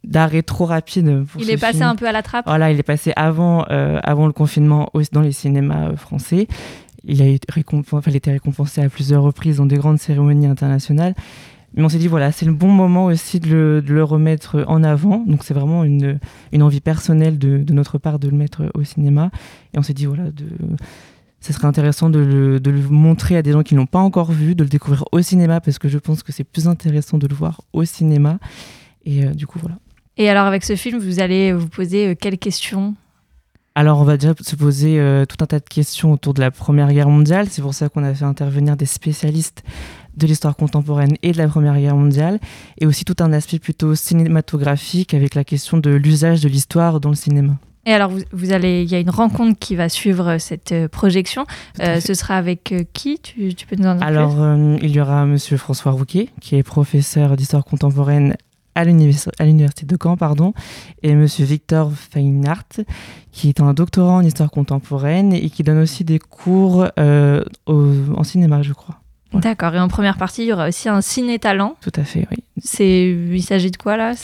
[0.04, 1.24] d'arrêt trop rapide.
[1.38, 2.44] il est passé un peu à la trappe.
[2.46, 6.48] Voilà, il est passé avant, euh, avant le confinement dans les cinémas français.
[7.04, 10.46] Il a, été récompensé, il a été récompensé à plusieurs reprises dans des grandes cérémonies
[10.46, 11.14] internationales.
[11.74, 15.24] Mais on s'est dit, voilà, c'est le bon moment aussi de le, remettre en avant.
[15.26, 16.18] Donc c'est vraiment une,
[16.52, 19.30] une, envie personnelle de, de, notre part de le mettre au cinéma.
[19.74, 20.46] Et on s'est dit, voilà, de,
[21.40, 24.00] ce serait intéressant de le, de le, montrer à des gens qui ne l'ont pas
[24.00, 27.18] encore vu, de le découvrir au cinéma, parce que je pense que c'est plus intéressant
[27.18, 28.38] de le voir au cinéma.
[29.04, 29.76] Et euh, du coup, voilà.
[30.16, 32.94] Et alors avec ce film, vous allez vous poser euh, quelles questions?
[33.76, 36.50] Alors, on va déjà se poser euh, tout un tas de questions autour de la
[36.50, 37.46] Première Guerre mondiale.
[37.48, 39.62] C'est pour ça qu'on a fait intervenir des spécialistes
[40.16, 42.38] de l'histoire contemporaine et de la Première Guerre mondiale,
[42.78, 47.10] et aussi tout un aspect plutôt cinématographique avec la question de l'usage de l'histoire dans
[47.10, 47.54] le cinéma.
[47.86, 50.86] Et alors, vous, allez, il y a une rencontre qui va suivre euh, cette euh,
[50.86, 51.46] projection.
[51.78, 53.18] ce sera avec qui?
[53.18, 54.36] Tu, peux nous en dire Alors,
[54.82, 58.36] il y aura Monsieur François Rouquet, qui est professeur d'histoire contemporaine
[58.74, 60.52] à l'université de Caen, pardon,
[61.02, 62.84] et Monsieur Victor Feinhardt,
[63.32, 68.24] qui est un doctorant en histoire contemporaine et qui donne aussi des cours euh, en
[68.24, 69.00] cinéma, je crois.
[69.32, 69.74] D'accord.
[69.74, 71.76] Et en première partie, il y aura aussi un ciné-talent.
[71.80, 72.38] Tout à fait, oui.
[72.62, 74.14] C'est, il s'agit de quoi là?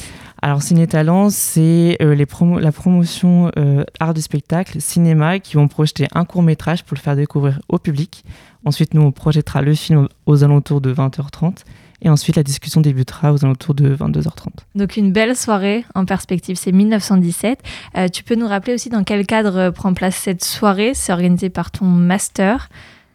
[0.42, 2.26] Alors, ciné-talent, c'est euh, les
[2.60, 7.00] la promotion euh, art du spectacle, cinéma, qui vont projeter un court métrage pour le
[7.00, 8.24] faire découvrir au public.
[8.64, 11.64] Ensuite, nous, on projettera le film aux alentours de 20h30.
[12.02, 14.48] Et ensuite, la discussion débutera aux alentours de 22h30.
[14.74, 17.62] Donc une belle soirée en perspective, c'est 1917.
[17.96, 20.92] Euh, tu peux nous rappeler aussi dans quel cadre euh, prend place cette soirée?
[20.94, 22.68] C'est organisé par ton master.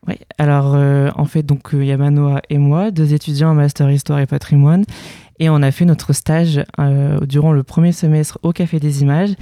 [0.07, 3.55] Oui, alors euh, en fait, donc il y a Manoa et moi, deux étudiants en
[3.55, 4.83] master histoire et patrimoine.
[5.39, 6.63] Et on a fait notre stage
[7.23, 9.35] durant le premier semestre au Café des Images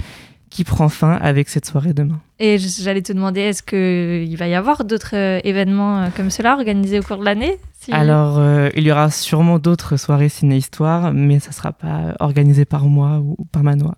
[0.50, 2.20] qui prend fin avec cette soirée demain.
[2.40, 6.54] Et j'allais te demander, est-ce qu'il va y avoir d'autres euh, événements euh, comme cela
[6.54, 7.56] organisés au cours de l'année
[7.92, 12.64] Alors, euh, il y aura sûrement d'autres soirées ciné-histoire, mais ça ne sera pas organisé
[12.64, 13.94] par moi ou par Manoa.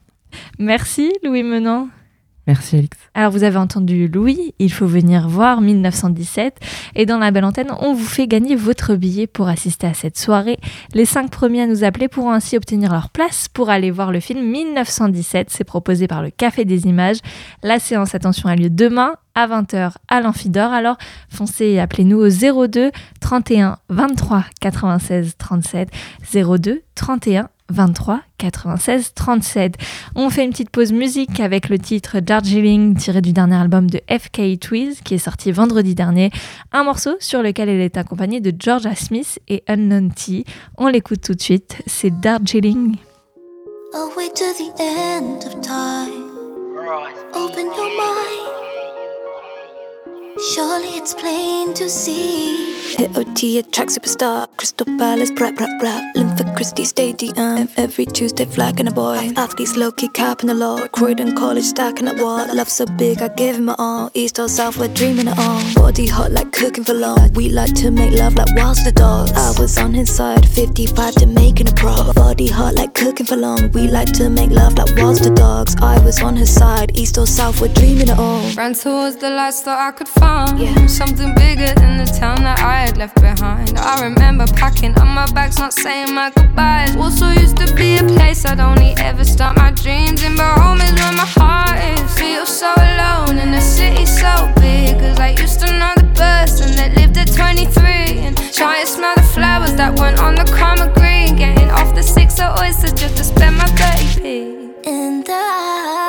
[0.59, 1.89] Merci Louis Menant.
[2.49, 2.99] Merci Alix.
[3.15, 6.59] Alors vous avez entendu Louis, il faut venir voir 1917
[6.97, 10.19] et dans la belle antenne, on vous fait gagner votre billet pour assister à cette
[10.19, 10.59] soirée.
[10.93, 14.19] Les cinq premiers à nous appeler pourront ainsi obtenir leur place pour aller voir le
[14.19, 15.51] film 1917.
[15.51, 17.19] C'est proposé par le Café des Images.
[17.63, 20.73] La séance, attention, a lieu demain à 20h à l'Amphidore.
[20.73, 20.97] Alors
[21.29, 25.91] foncez et appelez-nous au 02 31 23 96 37
[26.35, 29.77] 02 31 23 96 37.
[30.15, 34.01] On fait une petite pause musique avec le titre Darjeeling tiré du dernier album de
[34.09, 36.31] FK Twiz qui est sorti vendredi dernier.
[36.73, 40.45] Un morceau sur lequel elle est accompagnée de Georgia Smith et Unknown T.
[40.77, 42.97] On l'écoute tout de suite, c'est Darjeeling.
[43.95, 46.31] Away to the end of time.
[47.35, 48.62] Open your mind.
[50.41, 52.73] Surely it's plain to see.
[52.97, 54.49] Hit OT, a superstar.
[54.57, 56.15] Crystal Palace, rap, rap, rap.
[56.15, 57.69] Lympha Christie Stadium.
[57.77, 59.33] Every Tuesday, flagging a boy.
[59.37, 60.87] Athletes low key capping the law.
[60.89, 62.47] Croydon College stacking up wall.
[62.55, 64.11] Love so big, I give him my all.
[64.15, 65.63] East or South, we're dreaming it all.
[65.75, 67.31] Body hot like cooking for long.
[67.35, 69.33] We like to make love like whilst the dogs.
[69.33, 72.13] I was on his side, 55 to making a pro.
[72.13, 73.71] Body hot like cooking for long.
[73.73, 75.77] We like to make love like whilst the dogs.
[75.81, 78.43] I was on his side, East or South, we're dreaming it all.
[78.55, 80.87] Ran towards the lights, thought I could find yeah.
[80.87, 83.79] something bigger than the town that I had left behind.
[83.79, 86.97] I remember packing up my bags, not saying my goodbyes.
[86.97, 90.81] Also used to be a place I'd only ever start my dreams in, but home
[90.81, 92.03] is where my heart is.
[92.19, 94.33] Feel so alone in a city so
[94.65, 98.89] big, cause I used to know the person that lived at 23 and try and
[98.89, 101.37] smell the flowers that went on the karma green.
[101.37, 104.87] Getting off the six of oysters just to spend my 30p.
[104.87, 106.02] And I,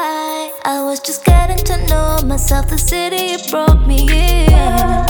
[0.66, 2.70] I was just getting to know myself.
[2.70, 4.47] The city it brought me in.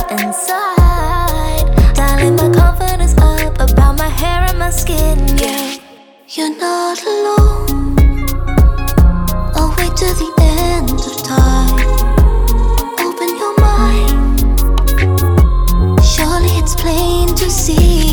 [0.09, 5.19] Inside, dialing my confidence up about my hair and my skin.
[5.37, 5.77] Yeah,
[6.29, 7.99] you're not alone.
[9.53, 11.79] I'll wait till the end of time.
[13.05, 14.39] Open your mind.
[16.03, 18.12] Surely it's plain to see.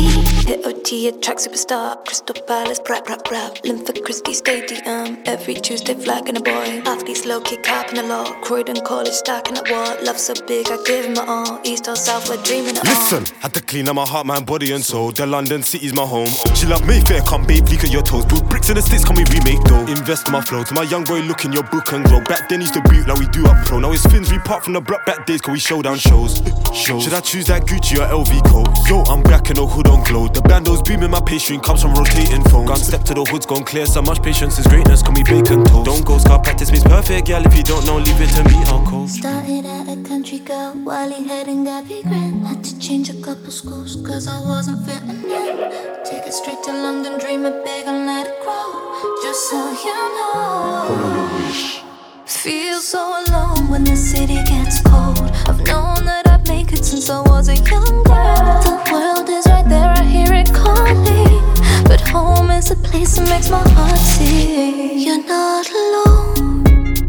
[0.51, 2.05] Hit OT, a track superstar.
[2.05, 3.53] Crystal Palace, rap, rap, rap.
[3.63, 5.17] Lympha Christie Stadium.
[5.25, 6.81] Every Tuesday, flagging a boy.
[6.85, 8.25] Athletes low kick capping the law.
[8.41, 9.95] Croydon College stacking up wall.
[10.03, 11.61] Love so big, I give him my all.
[11.63, 14.73] East or South, we're dreaming it Listen, had to clean up my heart, mind, body,
[14.73, 15.13] and soul.
[15.13, 16.27] The London city's my home.
[16.55, 18.25] She love Mayfair, come babe, leak at your toes.
[18.25, 19.87] Put bricks in the sticks, can we remake though?
[19.87, 20.65] Invest in my flow.
[20.65, 22.19] To my young boy, look in your book and grow.
[22.25, 23.79] Back then, used to boot like we do up pro.
[23.79, 26.43] Now it's fins, we part from the block back days, cause we show down shows.
[26.75, 27.05] shows.
[27.05, 28.67] Should I choose that Gucci or LV coat?
[28.89, 30.27] Yo, I'm black and no hood on glow.
[30.27, 32.65] The bando's beaming, my pastry comes from rotating phone.
[32.65, 33.85] Gone step to the hoods, gone clear.
[33.85, 35.85] So much patience is greatness, can we bacon toast?
[35.85, 37.45] Don't go scar practice means perfect, girl.
[37.45, 39.07] If you don't know, leave it to me, uncle.
[39.07, 42.45] Started at a country girl, while head and Gabby Grant.
[42.45, 45.57] Had to change a couple schools, cause I wasn't fitting in.
[46.05, 48.67] Take it straight to London, dream it big and let it grow.
[49.23, 51.81] Just so you know.
[52.25, 55.19] Feel so alone when the city gets cold.
[55.47, 58.59] I've known that I'd make it since I was a young girl.
[58.67, 61.41] The world is right there, I hear it calling.
[61.89, 64.99] But home is a place that makes my heart sing.
[65.05, 67.03] You're not alone.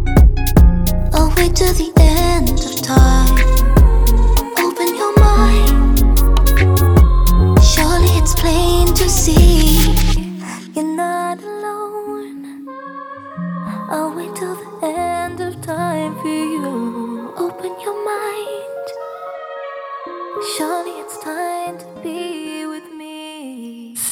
[1.17, 3.37] I'll wait till the end of time.
[4.65, 5.97] Open your mind.
[7.73, 9.93] Surely it's plain to see.
[10.75, 12.31] You're not alone.
[13.95, 17.33] I'll wait till the end of time for you.
[17.45, 18.82] Open your mind.
[20.41, 22.52] Surely it's time to be.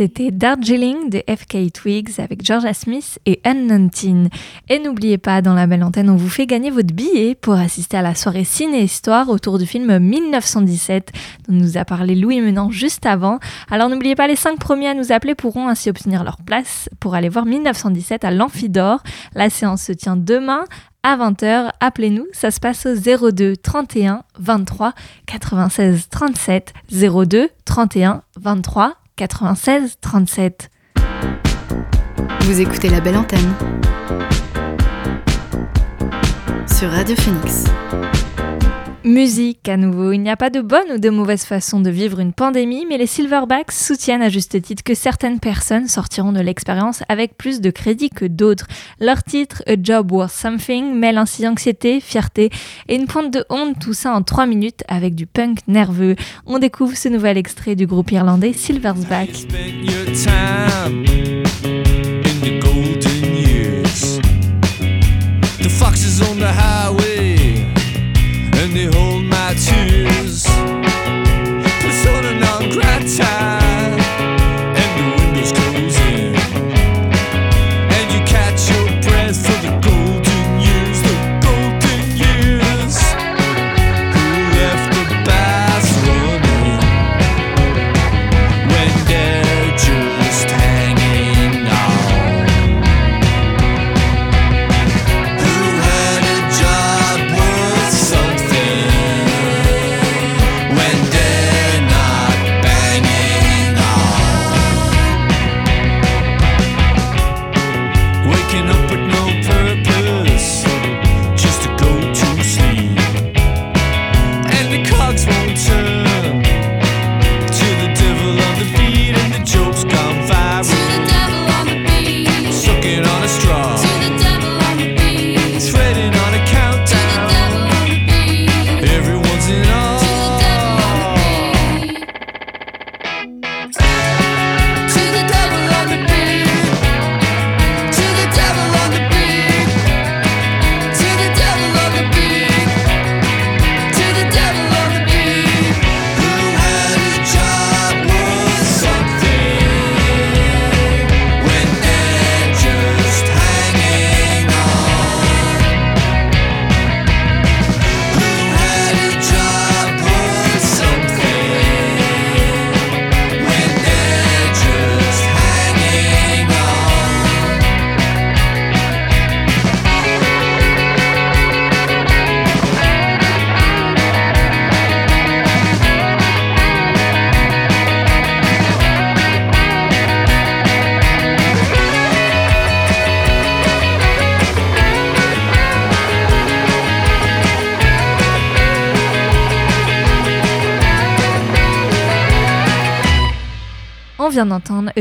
[0.01, 4.30] C'était Darjeeling de FK Twigs avec Georgia Smith et Unknown Teen.
[4.70, 7.98] Et n'oubliez pas, dans la belle antenne, on vous fait gagner votre billet pour assister
[7.98, 11.12] à la soirée ciné-histoire autour du film 1917
[11.46, 13.40] dont nous a parlé Louis Menant juste avant.
[13.70, 17.14] Alors n'oubliez pas, les 5 premiers à nous appeler pourront ainsi obtenir leur place pour
[17.14, 19.03] aller voir 1917 à l'Amphidore.
[19.34, 20.64] La séance se tient demain
[21.03, 21.72] à 20h.
[21.80, 24.94] Appelez-nous, ça se passe au 02 31 23
[25.26, 30.70] 96 37 02 31 23 96 37.
[32.40, 33.52] Vous écoutez la belle antenne
[36.66, 37.64] sur Radio Phoenix.
[39.05, 40.12] Musique à nouveau.
[40.12, 42.98] Il n'y a pas de bonne ou de mauvaise façon de vivre une pandémie, mais
[42.98, 47.70] les Silverbacks soutiennent à juste titre que certaines personnes sortiront de l'expérience avec plus de
[47.70, 48.66] crédit que d'autres.
[49.01, 52.51] Leur titre, A Job Worth Something, mêle ainsi anxiété, fierté
[52.88, 56.16] et une pointe de honte, tout ça en 3 minutes avec du punk nerveux.
[56.44, 58.53] On découvre ce nouvel extrait du groupe irlandais
[66.46, 66.99] highway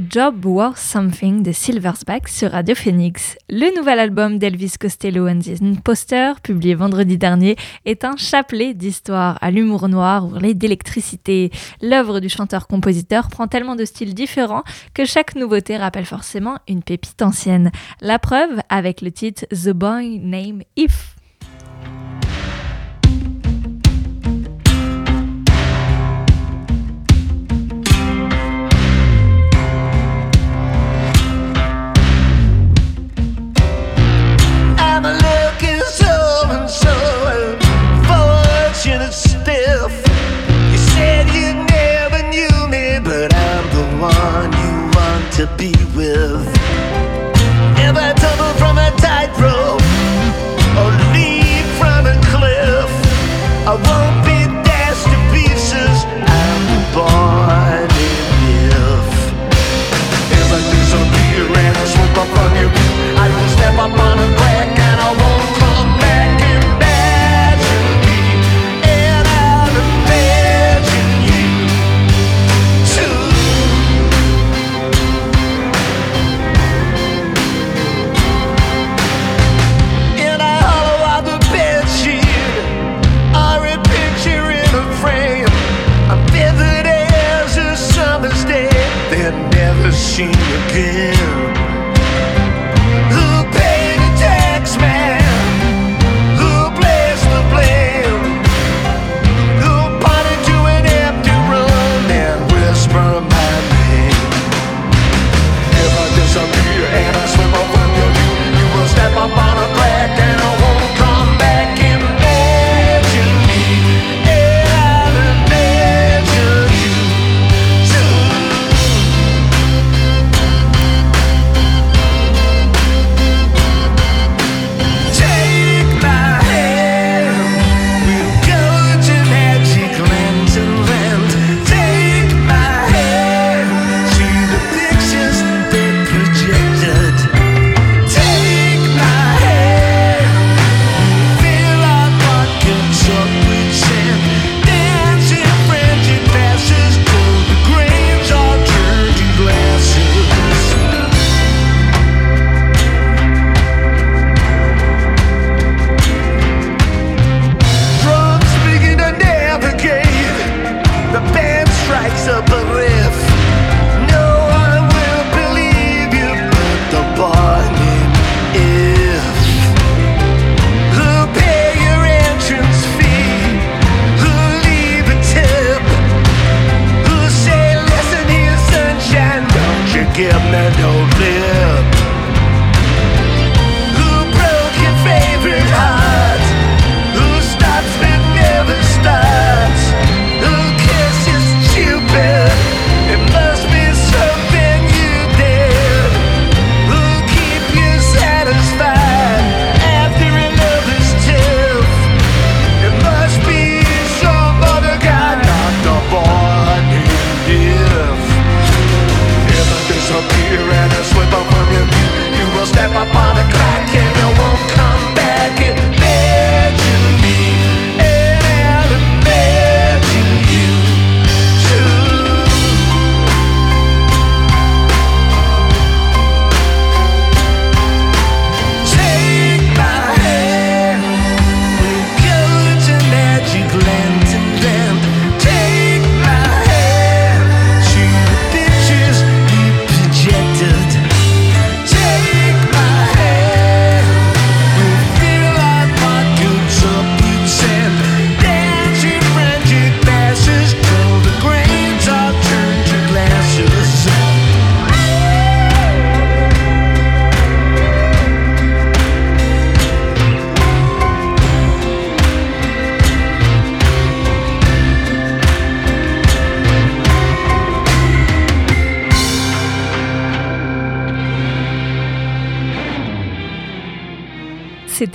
[0.08, 3.38] Job Worth Something de Silverback sur Radio Phoenix.
[3.50, 9.38] Le nouvel album d'Elvis Costello and the Imposter, publié vendredi dernier, est un chapelet d'histoires
[9.42, 11.52] à l'humour noir ourlé d'électricité.
[11.82, 17.22] L'œuvre du chanteur-compositeur prend tellement de styles différents que chaque nouveauté rappelle forcément une pépite
[17.22, 17.72] ancienne.
[18.02, 21.19] La preuve avec le titre The Boy Name If.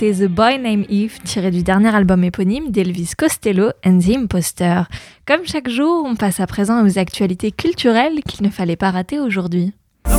[0.05, 4.83] c'était The Boy Named Eve, tiré du dernier album éponyme d'Elvis Costello and the Imposter.
[5.25, 9.19] Comme chaque jour, on passe à présent aux actualités culturelles qu'il ne fallait pas rater
[9.19, 9.73] aujourd'hui.
[10.05, 10.15] I'm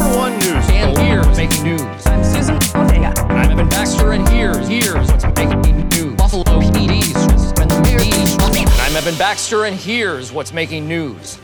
[8.96, 11.38] Evan Baxter and here's what's making news?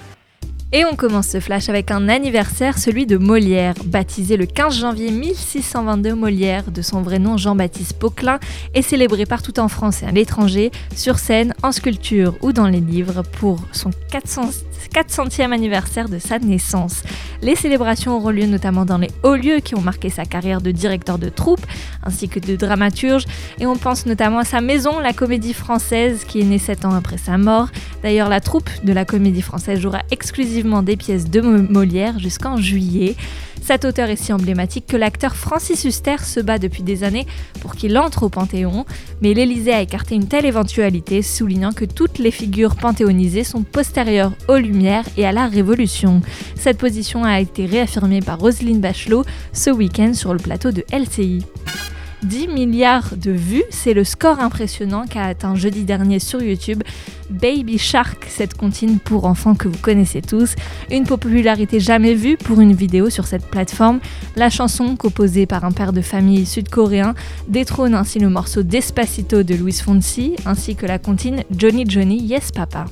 [0.75, 3.75] Et on commence ce flash avec un anniversaire, celui de Molière.
[3.85, 8.41] Baptisé le 15 janvier 1622, Molière, de son vrai nom Jean-Baptiste Pauquelin,
[8.73, 12.81] est célébré partout en France et à l'étranger, sur scène, en sculpture ou dans les
[12.81, 14.49] livres, pour son 400,
[14.89, 17.03] 400e anniversaire de sa naissance.
[17.43, 20.70] Les célébrations auront lieu notamment dans les hauts lieux qui ont marqué sa carrière de
[20.70, 21.64] directeur de troupe
[22.05, 23.24] ainsi que de dramaturge.
[23.61, 26.95] Et on pense notamment à sa maison, la Comédie Française, qui est née 7 ans
[26.95, 27.68] après sa mort.
[28.03, 33.16] D'ailleurs, la troupe de la Comédie Française jouera exclusivement des pièces de Molière jusqu'en juillet.
[33.63, 37.27] Cet auteur est si emblématique que l'acteur Francis Huster se bat depuis des années
[37.61, 38.85] pour qu'il entre au Panthéon,
[39.21, 44.33] mais l'Élysée a écarté une telle éventualité, soulignant que toutes les figures panthéonisées sont postérieures
[44.49, 46.23] aux Lumières et à la Révolution.
[46.57, 51.45] Cette position a été réaffirmée par Roselyne Bachelot ce week-end sur le plateau de LCI.
[52.23, 56.83] 10 milliards de vues, c'est le score impressionnant qu'a atteint jeudi dernier sur YouTube
[57.31, 60.55] Baby Shark, cette comptine pour enfants que vous connaissez tous.
[60.91, 64.01] Une popularité jamais vue pour une vidéo sur cette plateforme.
[64.37, 67.14] La chanson, composée par un père de famille sud-coréen,
[67.49, 72.53] détrône ainsi le morceau Despacito de Luis Fonsi, ainsi que la comptine Johnny Johnny Yes
[72.53, 72.85] Papa.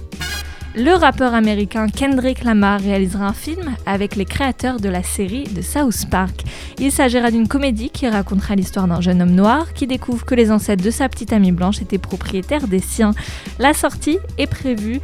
[0.76, 5.62] Le rappeur américain Kendrick Lamar réalisera un film avec les créateurs de la série de
[5.62, 6.44] South Park.
[6.78, 10.52] Il s'agira d'une comédie qui racontera l'histoire d'un jeune homme noir qui découvre que les
[10.52, 13.14] ancêtres de sa petite amie blanche étaient propriétaires des siens.
[13.58, 15.00] La sortie est prévue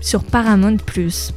[0.00, 0.76] sur Paramount⁇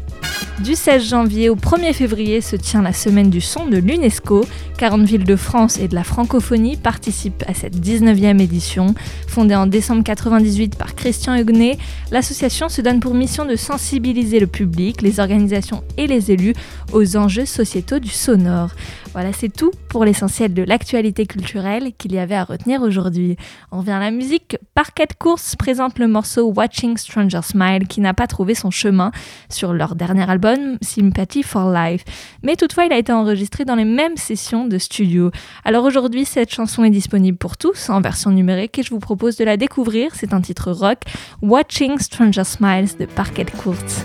[0.60, 4.44] du 16 janvier au 1er février se tient la semaine du son de l'UNESCO.
[4.78, 8.96] 40 villes de France et de la francophonie participent à cette 19e édition.
[9.28, 11.78] Fondée en décembre 1998 par Christian Huguenet,
[12.12, 16.54] l'association se donne pour mission de sensibiliser le public, les organisations et les élus
[16.92, 18.72] aux enjeux sociétaux du sonore.
[19.14, 23.36] Voilà, c'est tout pour l'essentiel de l'actualité culturelle qu'il y avait à retenir aujourd'hui.
[23.72, 24.58] On revient à la musique.
[24.74, 29.12] Parquet Course présente le morceau Watching Stranger Smile qui n'a pas trouvé son chemin
[29.50, 32.04] sur leur dernier album Sympathy for Life.
[32.44, 35.32] Mais toutefois, il a été enregistré dans les mêmes sessions de studio.
[35.66, 39.38] Alors aujourd'hui, cette chanson est disponible pour tous en version numérique et je vous propose
[39.38, 40.12] de la découvrir.
[40.16, 41.00] C'est un titre rock,
[41.42, 44.04] Watching Stranger Smiles de Parquet Course.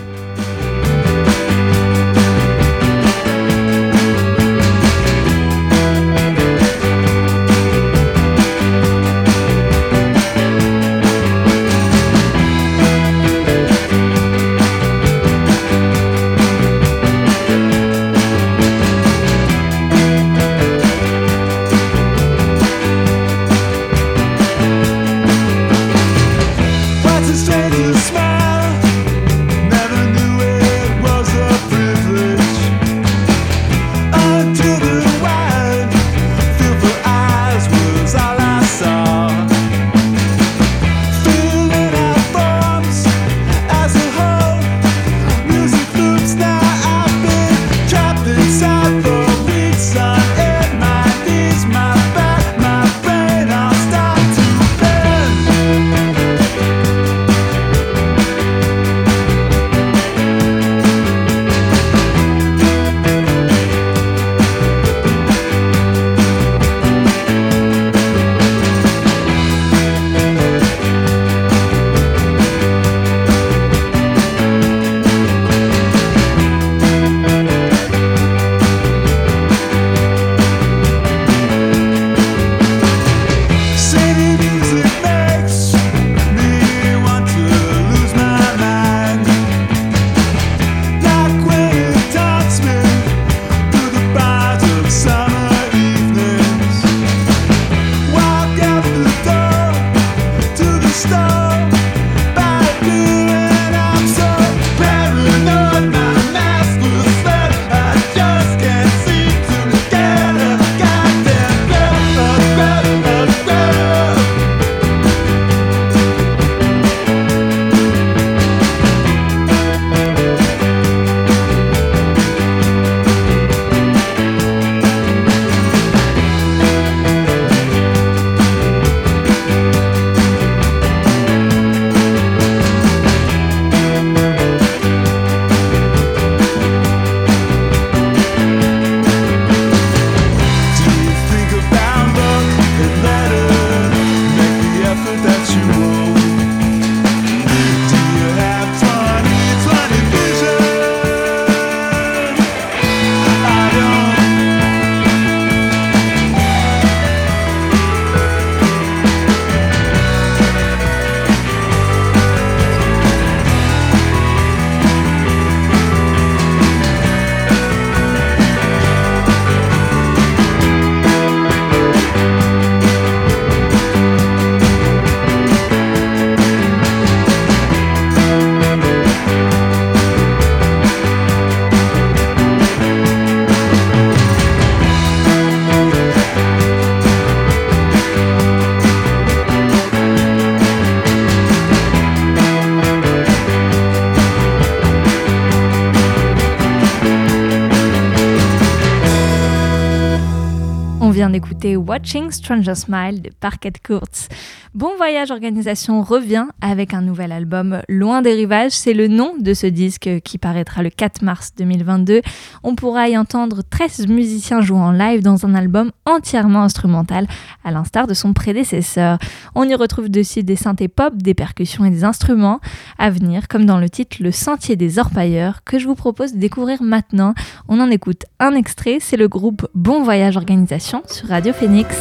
[201.65, 204.27] Watching Stranger Smile de Parquet Courts.
[204.73, 208.71] Bon Voyage Organisation revient avec un nouvel album Loin des rivages.
[208.71, 212.21] C'est le nom de ce disque qui paraîtra le 4 mars 2022.
[212.63, 217.27] On pourra y entendre 13 musiciens jouant en live dans un album entièrement instrumental,
[217.63, 219.17] à l'instar de son prédécesseur.
[219.55, 222.59] On y retrouve aussi des synthés pop, des percussions et des instruments
[222.97, 226.39] à venir, comme dans le titre Le Sentier des Orpailleurs, que je vous propose de
[226.39, 227.33] découvrir maintenant.
[227.67, 231.95] On en écoute un extrait, c'est le groupe Bon Voyage Organisation sur Radio Phoenix.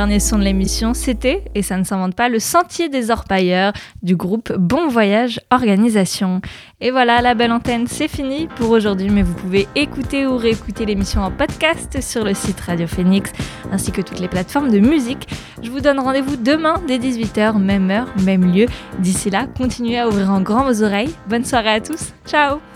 [0.00, 4.16] Dernier son de l'émission, c'était, et ça ne s'invente pas, le Sentier des Orpailleurs du
[4.16, 6.40] groupe Bon Voyage Organisation.
[6.80, 10.86] Et voilà, la belle antenne, c'est fini pour aujourd'hui, mais vous pouvez écouter ou réécouter
[10.86, 13.30] l'émission en podcast sur le site Radio Phoenix
[13.72, 15.28] ainsi que toutes les plateformes de musique.
[15.62, 18.68] Je vous donne rendez-vous demain dès 18h, même heure, même lieu.
[19.00, 21.14] D'ici là, continuez à ouvrir en grand vos oreilles.
[21.28, 22.14] Bonne soirée à tous.
[22.26, 22.69] Ciao